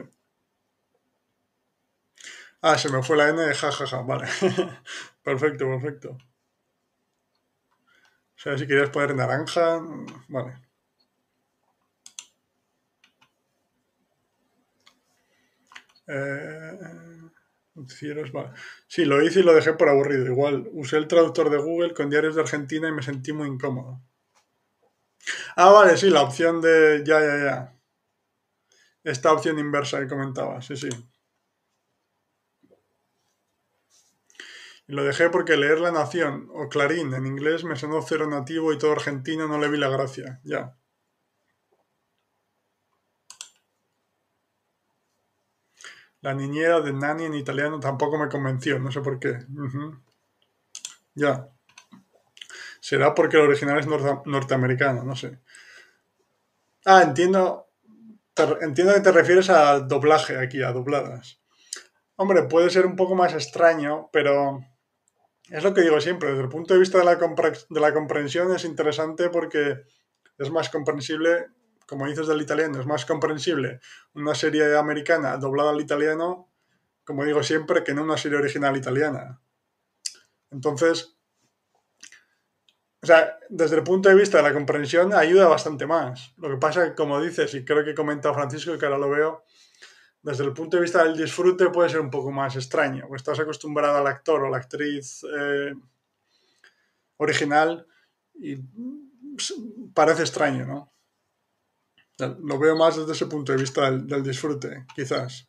[2.62, 4.28] Ah, se me fue la N de jajaja, vale.
[5.24, 6.10] perfecto, perfecto.
[8.36, 9.80] O sea, si quieres poner naranja,
[10.28, 10.54] vale.
[16.06, 17.09] Eh,
[18.32, 18.52] vale.
[18.86, 20.26] Sí, lo hice y lo dejé por aburrido.
[20.26, 24.00] Igual, usé el traductor de Google con diarios de Argentina y me sentí muy incómodo.
[25.56, 27.02] Ah, vale, sí, la opción de...
[27.04, 27.76] Ya, ya, ya.
[29.04, 30.88] Esta opción inversa que comentaba, sí, sí.
[34.88, 38.72] Y lo dejé porque leer La Nación o Clarín en inglés me sonó cero nativo
[38.72, 40.40] y todo argentino no le vi la gracia.
[40.44, 40.76] Ya.
[46.22, 49.38] La niñera de Nani en italiano tampoco me convenció, no sé por qué.
[51.14, 51.48] Ya.
[52.80, 55.38] Será porque el original es norteamericano, no sé.
[56.84, 57.68] Ah, entiendo.
[58.60, 61.40] entiendo que te refieres a doblaje aquí, a dobladas.
[62.16, 64.60] Hombre, puede ser un poco más extraño, pero
[65.48, 69.30] es lo que digo siempre, desde el punto de vista de la comprensión es interesante
[69.30, 69.84] porque
[70.38, 71.46] es más comprensible,
[71.90, 73.80] como dices del italiano, es más comprensible
[74.14, 76.48] una serie americana doblada al italiano,
[77.02, 79.40] como digo siempre, que no una serie original italiana.
[80.52, 81.16] Entonces,
[83.02, 86.32] o sea, desde el punto de vista de la comprensión ayuda bastante más.
[86.36, 89.44] Lo que pasa, como dices, y creo que comenta Francisco, que ahora lo veo,
[90.22, 93.98] desde el punto de vista del disfrute puede ser un poco más extraño, estás acostumbrado
[93.98, 95.74] al actor o la actriz eh,
[97.16, 97.84] original
[98.34, 98.58] y
[99.92, 100.89] parece extraño, ¿no?
[102.20, 105.48] Lo veo más desde ese punto de vista del, disfrute, quizás.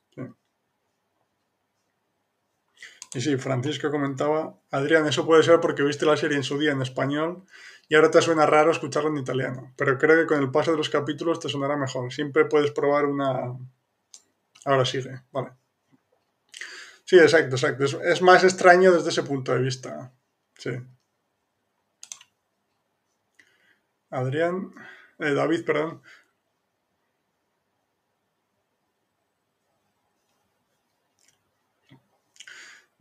[3.14, 6.72] Y sí, Francisco comentaba, Adrián, eso puede ser porque viste la serie en su día
[6.72, 7.44] en español
[7.90, 10.78] y ahora te suena raro escucharlo en italiano, pero creo que con el paso de
[10.78, 12.14] los capítulos te sonará mejor.
[12.14, 13.58] Siempre puedes probar una,
[14.66, 15.52] Ahora sigue, vale.
[17.06, 17.84] Sí, exacto, exacto.
[17.84, 20.14] Es, más extraño desde ese punto de vista.
[20.58, 20.72] Sí.
[24.12, 24.74] Adrián,
[25.20, 26.02] eh, David, perdón.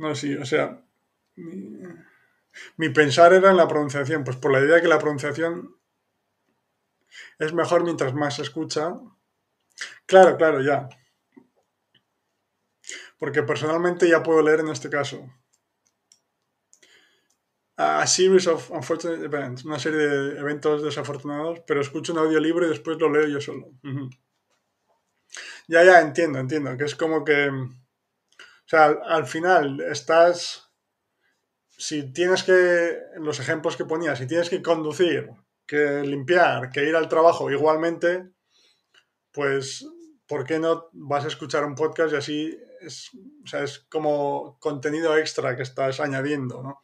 [0.01, 0.83] No, sí, o sea,
[2.77, 5.77] mi, pensar era en la pronunciación, pues por la idea que la pronunciación
[7.39, 8.95] Es mejor mientras más se escucha.
[10.07, 10.89] Claro, claro, ya.
[13.19, 15.19] Porque personalmente ya puedo leer en este caso.
[17.77, 22.71] A series of unfortunate events, una serie de eventos desafortunados, pero escucho un audiolibro y
[22.71, 23.67] después lo leo yo solo.
[25.69, 27.51] Ya, ya, entiendo, entiendo, que es como que,
[28.71, 30.71] sea, al, final estás,
[31.69, 35.31] si tienes que, los ejemplos que ponía, si tienes que conducir,
[35.67, 38.31] que limpiar, que ir al trabajo igualmente,
[39.33, 39.87] pues,
[40.27, 43.11] ¿por qué no vas a escuchar un podcast y así es,
[43.45, 46.81] o sea, es como contenido extra que estás añadiendo, ¿no?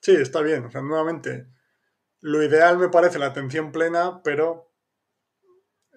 [0.00, 0.64] Sí, está bien.
[0.66, 1.48] O sea, nuevamente,
[2.20, 4.65] lo ideal me parece la atención plena, pero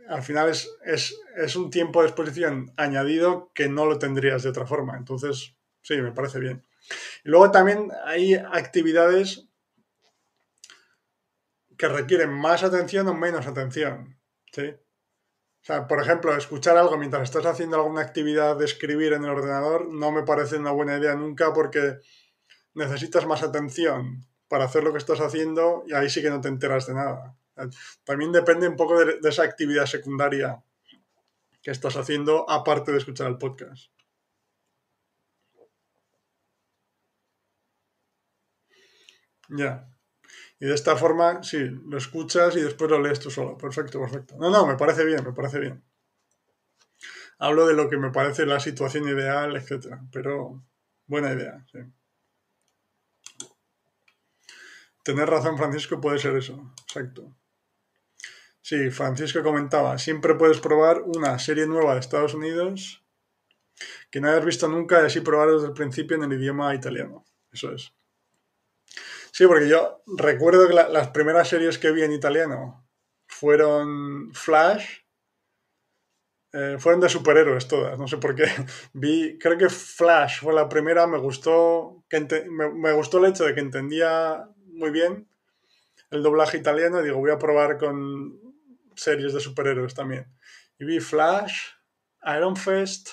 [0.09, 4.65] al final es, es, un tiempo de exposición añadido que no lo tendrías de otra
[4.65, 4.97] forma.
[4.97, 6.65] Entonces, sí, me parece bien.
[7.23, 9.47] Y luego también hay actividades
[11.77, 14.19] que requieren más atención o menos atención.
[14.51, 14.67] ¿sí?
[14.67, 19.29] O sea, por ejemplo, escuchar algo mientras estás haciendo alguna actividad de escribir en el
[19.29, 21.99] ordenador no me parece una buena idea nunca porque
[22.73, 26.47] necesitas más atención para hacer lo que estás haciendo y ahí sí que no te
[26.47, 27.38] enteras de nada.
[28.03, 30.63] También depende un poco de, esa actividad secundaria
[31.61, 33.91] que estás haciendo aparte de escuchar el podcast.
[39.49, 39.89] Ya.
[40.59, 43.57] Y de esta forma, sí, lo escuchas y después lo lees tú solo.
[43.57, 44.35] Perfecto, perfecto.
[44.37, 45.83] No, no, me parece bien, me parece bien.
[47.39, 50.01] Hablo de lo que me parece la situación ideal, etcétera.
[50.11, 50.63] Pero
[51.07, 51.79] buena idea, sí.
[55.03, 56.73] Tener razón, Francisco, puede ser eso.
[56.83, 57.35] Exacto.
[58.69, 63.03] Sí, Francisco comentaba, siempre puedes probar una serie nueva de Estados Unidos
[64.11, 67.25] que no hayas visto nunca y así probar desde el principio en el idioma italiano.
[67.51, 67.91] Eso es.
[69.31, 72.87] Sí, porque yo recuerdo que las primeras series que vi en italiano
[73.25, 74.99] fueron Flash,
[76.53, 78.43] eh, fueron de superhéroes todas, no sé por qué.
[78.93, 82.19] Vi, creo que Flash fue la primera, me gustó, que
[82.51, 85.27] me, gustó el hecho de que entendía muy bien
[86.11, 88.48] el doblaje italiano digo, voy a probar con
[88.99, 90.27] series de superhéroes también.
[90.77, 91.71] Y vi Flash,
[92.35, 93.09] Iron Fist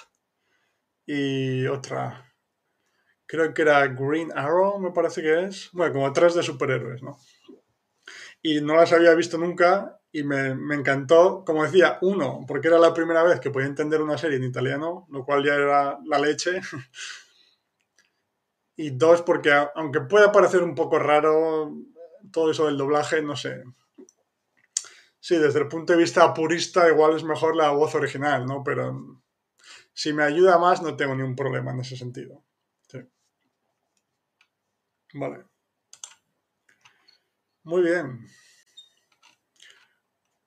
[1.04, 2.32] y otra.
[3.26, 5.70] Creo que era Green Arrow, me parece que es.
[5.72, 7.18] Bueno, como tres de superhéroes, ¿no?
[8.42, 12.78] Y no las había visto nunca y me, me, encantó, como decía, uno, porque era
[12.78, 16.18] la primera vez que podía entender una serie en italiano, lo cual ya era la
[16.18, 16.60] leche.
[18.76, 21.72] y dos, porque aunque pueda parecer un poco raro
[22.30, 23.62] todo eso del doblaje, no sé.
[25.26, 28.62] Sí, desde el punto de vista purista igual es mejor la voz original, ¿no?
[28.62, 29.24] Pero
[29.92, 32.44] si me ayuda más no tengo ningún problema en ese sentido.
[32.86, 33.00] Sí.
[35.14, 35.46] Vale.
[37.64, 38.28] Muy bien.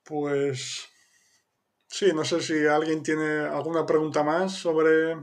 [0.06, 0.88] Pues
[1.88, 5.18] sí, no sé si alguien tiene alguna pregunta más sobre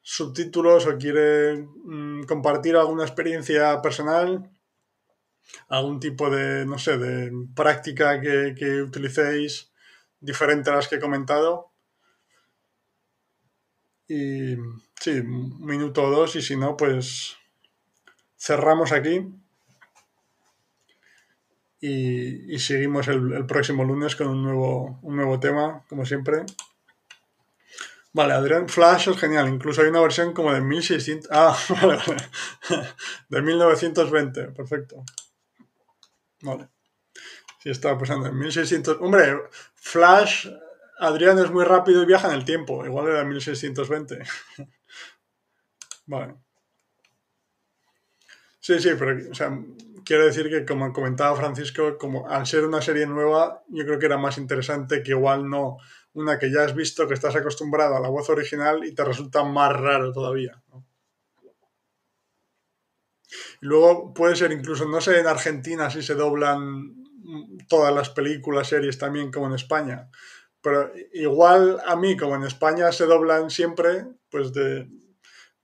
[0.00, 4.55] subtítulos o quiere mm, compartir alguna experiencia personal,
[5.68, 9.72] algún tipo de, no sé, de práctica que, que utilicéis
[10.20, 11.72] diferente a las que he comentado.
[14.08, 14.54] Y
[15.00, 17.36] sí, un minuto o dos y si no, pues
[18.36, 19.26] cerramos aquí
[21.80, 26.44] y, seguimos el, el, próximo lunes con un nuevo, un nuevo tema, como siempre.
[28.12, 29.48] Vale, Adrián, Flash es genial.
[29.48, 31.30] Incluso hay una versión como de 1600.
[31.30, 32.28] Ah, vale, vale.
[33.28, 35.04] De 1920, perfecto.
[36.46, 36.68] Vale.
[37.58, 38.98] Sí, estaba pensando en 1600.
[39.00, 39.36] Hombre,
[39.74, 40.48] Flash,
[40.98, 42.84] Adrián es muy rápido y viaja en el tiempo.
[42.86, 44.22] Igual era 1620.
[46.06, 46.36] Vale.
[48.60, 49.50] Sí, sí, pero o sea,
[50.04, 54.06] quiero decir que como comentaba Francisco, como al ser una serie nueva, yo creo que
[54.06, 55.78] era más interesante que igual no
[56.14, 59.44] una que ya has visto, que estás acostumbrado a la voz original y te resulta
[59.44, 60.62] más raro todavía.
[60.72, 60.85] Y
[63.60, 66.94] luego puede ser incluso, no sé en Argentina si se doblan
[67.68, 70.10] todas las películas, series también como en España,
[70.60, 74.88] pero igual a mí como en España se doblan siempre, pues de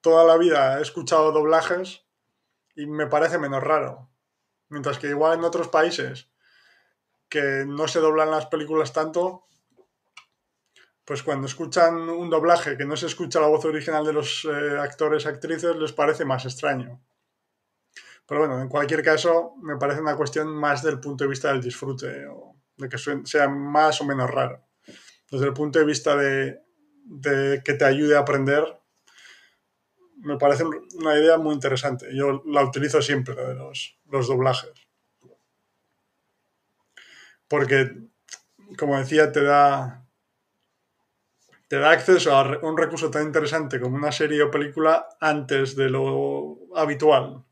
[0.01, 2.05] toda la vida he escuchado doblajes
[2.74, 4.10] y me parece menos raro.
[4.68, 6.30] Mientras que igual en otros países
[7.28, 9.47] que no se doblan las películas tanto,
[11.05, 14.78] pues cuando escuchan un doblaje que no se escucha la voz original de los eh,
[14.78, 17.01] actores, actrices, les parece más extraño.
[18.32, 21.60] Pero bueno, en cualquier caso, me parece una cuestión más del punto de vista del
[21.60, 24.64] disfrute, o de que sea más o menos raro.
[25.30, 26.62] Desde el punto de vista de,
[27.62, 28.64] que te ayude a aprender,
[30.16, 30.64] me parece
[30.94, 32.06] una idea muy interesante.
[32.16, 34.72] Yo la utilizo siempre, de los, los doblajes.
[37.48, 37.92] porque,
[38.78, 40.06] como decía, te da,
[41.68, 45.90] te da acceso a un recurso tan interesante como una serie o película antes de
[45.90, 47.44] lo habitual.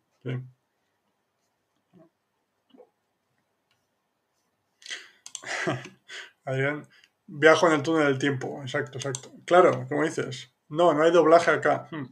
[6.45, 6.89] Adrián,
[7.27, 9.33] viajo en el túnel del tiempo, exacto, exacto.
[9.47, 11.89] Claro, como dices, no, no hay doblaje acá.
[11.91, 12.07] Hmm.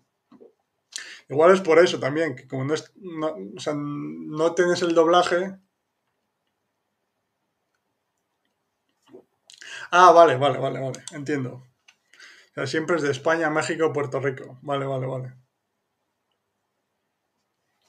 [1.29, 4.95] Igual es por eso también, que como no, es, no, o sea, no tienes el
[4.95, 5.59] doblaje.
[9.91, 11.51] Ah, vale, vale, vale, vale, entiendo.
[11.55, 11.63] O
[12.55, 14.59] sea, siempre es de España, México, Puerto Rico.
[14.63, 15.35] Vale, vale, vale.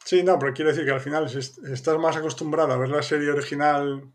[0.03, 3.01] Sí, no, pero quiero decir que al final, si estás más acostumbrado a ver la
[3.03, 4.11] serie original,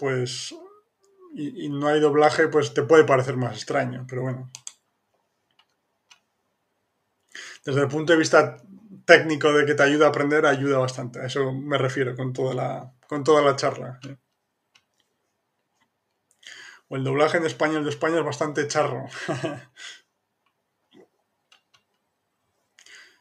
[0.00, 0.54] pues.
[1.32, 4.50] Y, no hay doblaje, pues te puede parecer más extraño, pero bueno
[7.64, 8.56] desde el punto de vista
[9.04, 11.20] técnico de que te ayuda a aprender, ayuda bastante.
[11.20, 14.00] A eso me refiero con toda la, con toda la charla.
[16.88, 19.06] O el doblaje en español de España es bastante charro.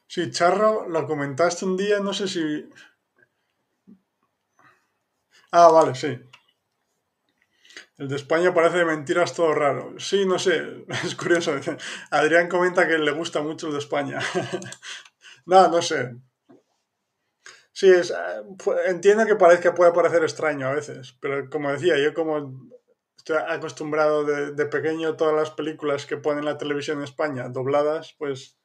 [0.07, 2.69] sí, charro, lo comentaste un día, no sé si...
[5.51, 6.28] Ah, vale, sí.
[8.00, 9.94] El de España parece de mentiras todo raro.
[10.00, 11.52] Sí, no sé, es curioso.
[12.10, 14.20] Adrián comenta que le gusta mucho el de España.
[15.46, 16.16] no, no sé.
[17.72, 18.16] Sí, es, eh,
[18.88, 22.70] entiendo que parezca puede parecer extraño a veces, pero como decía, yo como
[23.18, 27.50] estoy acostumbrado de, de pequeño todas las películas que ponen en la televisión en España
[27.50, 28.58] dobladas, pues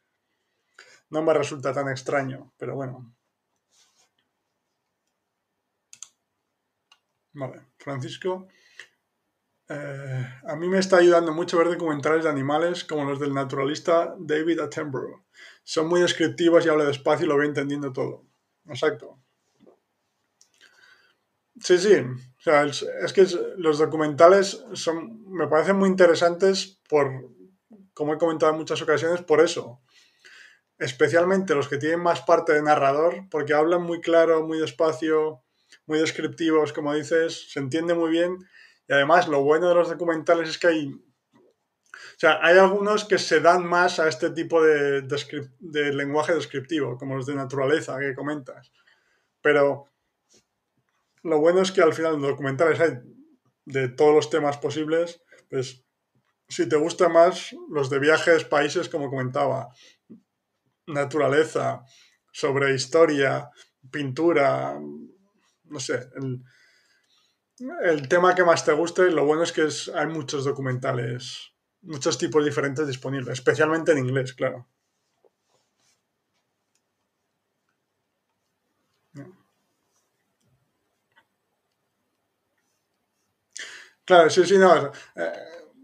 [1.15, 3.15] no me resulta tan extraño, pero bueno.
[7.35, 8.49] Vale, Francisco.
[9.69, 14.15] Eh, a mí me está ayudando mucho ver documentales de animales como los del naturalista
[14.19, 15.23] David Attenborough.
[15.63, 18.25] Son muy descriptivos y habla despacio y lo voy entendiendo todo.
[18.67, 19.19] Exacto.
[21.61, 21.95] Sí, sí.
[21.95, 23.27] O sea, es, que
[23.57, 27.31] los documentales son, me parecen muy interesantes por,
[27.95, 29.81] como he comentado en muchas ocasiones, por eso.
[30.79, 35.43] Especialmente los que tienen más parte de narrador, porque hablan muy claro, muy despacio,
[35.87, 38.39] muy descriptivos, como dices, se entiende muy bien
[38.89, 40.89] y además, lo bueno de los documentales es que hay.
[40.89, 46.97] O sea, hay algunos que se dan más a este tipo de, de, lenguaje descriptivo,
[46.97, 48.73] como los de naturaleza que comentas.
[49.41, 49.89] Pero
[51.23, 52.99] lo bueno es que al final en documentales hay
[53.65, 55.23] de todos los temas posibles.
[55.49, 55.85] Pues
[56.49, 59.69] si te gusta más los de viajes, países, como comentaba,
[60.87, 61.85] naturaleza,
[62.33, 63.51] sobre historia,
[63.91, 64.79] pintura,
[65.65, 66.43] no sé, el,
[67.83, 71.53] el tema que más te guste, lo bueno es que hay muchos documentales,
[71.83, 74.69] muchos tipos diferentes disponibles, especialmente en inglés, claro.
[84.05, 84.87] Claro, sí, sí, no.
[85.17, 85.33] Eh,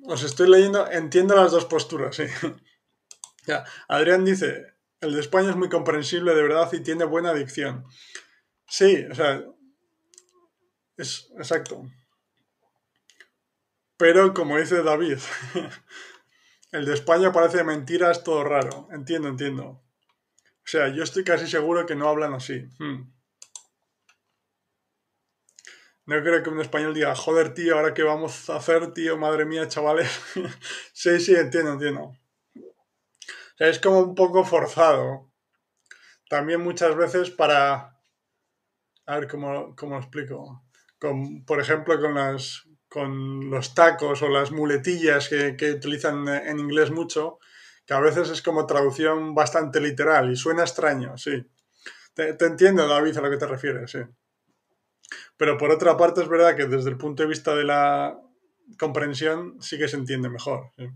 [0.06, 2.24] os estoy leyendo, entiendo las dos posturas, sí.
[3.46, 7.84] ya, Adrián dice, el de España es muy comprensible de verdad y tiene buena dicción.
[8.68, 9.44] Sí, o sea,
[11.00, 11.90] es exacto.
[13.96, 15.18] Pero como dice David,
[16.72, 18.88] el de España parece mentiras, todo raro.
[18.92, 19.64] Entiendo, entiendo.
[19.64, 22.66] O sea, yo estoy casi seguro que no hablan así.
[22.78, 23.12] Hmm.
[26.06, 29.44] No creo que un español diga, joder, tío, ahora qué vamos a hacer, tío, madre
[29.44, 30.10] mía, chavales.
[30.92, 32.16] sí, sí, entiendo, entiendo.
[33.58, 35.30] Es como un poco forzado.
[36.28, 38.00] También muchas veces para...
[39.06, 40.69] A ver cómo, cómo lo explico
[41.46, 46.90] por ejemplo, con, las, con los tacos o las muletillas que, que utilizan en inglés
[46.90, 47.38] mucho,
[47.86, 51.44] que a veces es como traducción bastante literal y suena extraño, sí.
[52.14, 54.00] Te, entiendo, David, a lo que te refieres, sí.
[55.36, 58.20] Pero por otra parte es verdad que desde el punto de vista de la
[58.78, 60.70] comprensión sí que se entiende mejor.
[60.76, 60.86] Sí.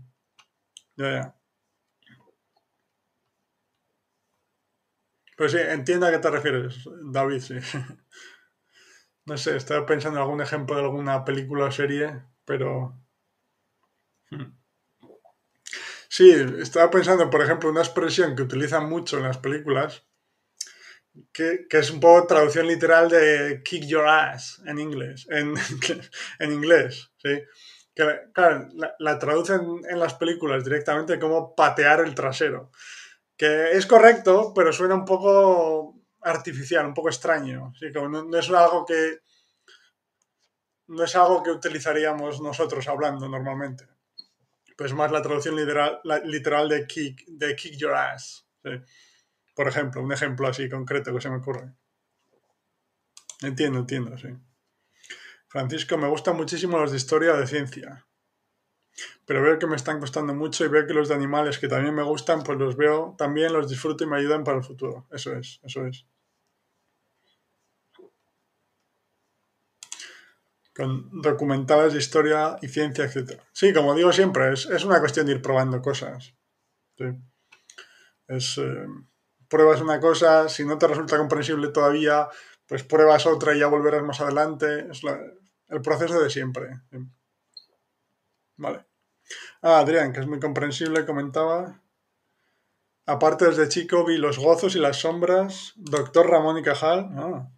[0.97, 1.35] Ya, ya.
[5.37, 7.55] Pues sí, entiendo a qué te refieres, David, sí.
[9.25, 12.95] No sé, estaba pensando en algún ejemplo de alguna película o serie, pero...
[14.29, 14.53] Hmm.
[16.09, 20.05] Sí, estaba pensando, por ejemplo, una expresión que utilizan mucho en las películas,
[21.33, 25.55] que, es un poco traducción literal de kick your ass en inglés, en,
[26.39, 27.41] en inglés, ¿sí?
[27.95, 32.71] Que, claro, la, la, traducen en las películas directamente como patear el trasero,
[33.37, 35.94] que es correcto, pero suena un poco
[36.25, 37.73] artificial, un poco extraño.
[37.79, 37.91] ¿sí?
[37.93, 39.19] Como no, es algo que.
[40.87, 43.87] No es algo que utilizaríamos nosotros hablando normalmente.
[44.77, 48.45] Pues más la traducción literal, literal de, kick, de kick your ass.
[49.55, 51.73] Por ejemplo, un ejemplo así concreto que se me ocurre.
[53.41, 54.29] Entiendo, entiendo, sí.
[55.47, 58.05] Francisco, me gustan muchísimo los de historia de ciencia.
[59.25, 61.95] Pero veo que me están costando mucho y veo que los de animales que también
[61.95, 65.07] me gustan, pues los veo también, los disfruto y me ayudan para el futuro.
[65.11, 66.05] Eso es, eso es.
[70.75, 73.41] Con documentales de historia y ciencia, etc.
[73.53, 76.35] Sí, como digo siempre, es, una cuestión de ir probando cosas.
[78.27, 78.85] Es, eh,
[79.47, 82.27] pruebas una cosa, si no te resulta comprensible todavía,
[82.67, 84.87] pues pruebas otra y ya volverás más adelante.
[84.91, 85.01] Es
[85.69, 86.81] el proceso de siempre.
[88.57, 88.85] Vale.
[89.61, 91.81] Ah, Adrián, que es muy comprensible, comentaba.
[93.05, 97.49] Aparte, desde chico vi Los gozos y las sombras, Doctor Ramón y Cajal, ah.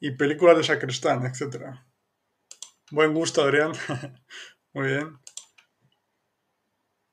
[0.00, 1.66] Y películas de Sacristán, etc.
[2.90, 3.72] Buen gusto, Adrián.
[4.72, 5.18] muy bien.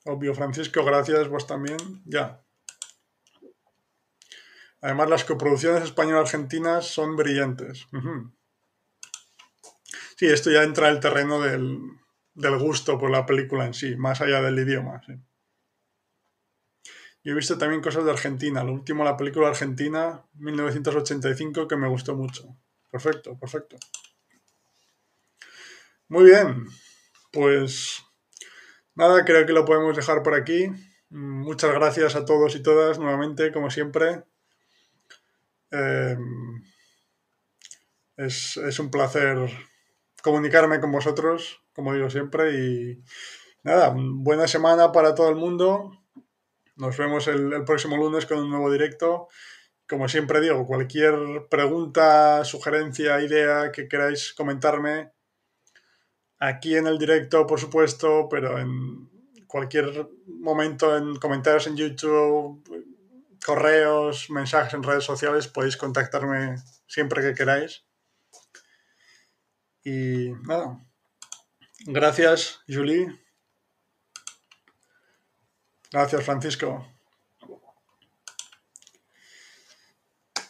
[0.06, 1.78] Obvio, Francisco, gracias, vos también.
[2.06, 2.42] Ya.
[4.82, 7.88] Además, las coproducciones españolas-argentinas son brillantes.
[10.16, 11.80] Sí, esto ya entra en el terreno del,
[12.60, 15.02] gusto por la película en sí, más allá del idioma.
[17.24, 18.64] Yo he visto también cosas de Argentina.
[18.64, 22.58] Lo último, la película argentina, 1985, que me gustó mucho.
[22.92, 23.78] Perfecto, perfecto.
[26.08, 26.66] Muy bien.
[27.32, 28.04] Pues
[28.96, 30.70] nada, creo que lo podemos dejar por aquí.
[31.10, 34.24] Muchas gracias a todos y todas nuevamente, como siempre.
[35.72, 36.64] Em,
[38.16, 39.50] es, es un placer
[40.24, 42.54] comunicarme con vosotros, como digo siempre.
[42.54, 43.04] Y
[43.64, 45.92] nada, buena semana para todo el mundo.
[46.76, 49.30] Nos vemos el, próximo lunes con un nuevo directo.
[49.88, 55.12] Como siempre digo, cualquier pregunta, sugerencia, idea que queráis comentarme,
[56.40, 59.10] aquí en el directo, por supuesto, pero en
[59.48, 62.64] cualquier momento, en comentarios en YouTube,
[63.46, 67.86] correos, mensajes en redes sociales, podéis contactarme siempre que queráis.
[69.84, 70.86] Y nada.
[71.86, 73.08] Gracias, Julie.
[75.92, 76.86] Gracias, Francisco.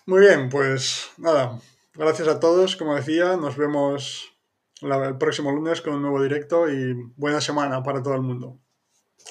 [0.07, 1.59] Muy bien, pues nada.
[1.93, 3.35] Gracias a todos, como decía.
[3.35, 4.33] Nos vemos
[4.81, 8.57] el próximo lunes con un nuevo directo y buena semana para todo el mundo.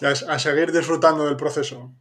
[0.02, 1.94] a, a seguir disfrutando del proceso.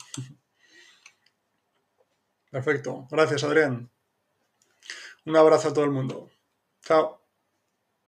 [2.51, 3.07] Perfecto.
[3.09, 3.89] Gracias, Adrián.
[5.25, 6.29] Un abrazo a todo el mundo.
[6.81, 7.24] Chao.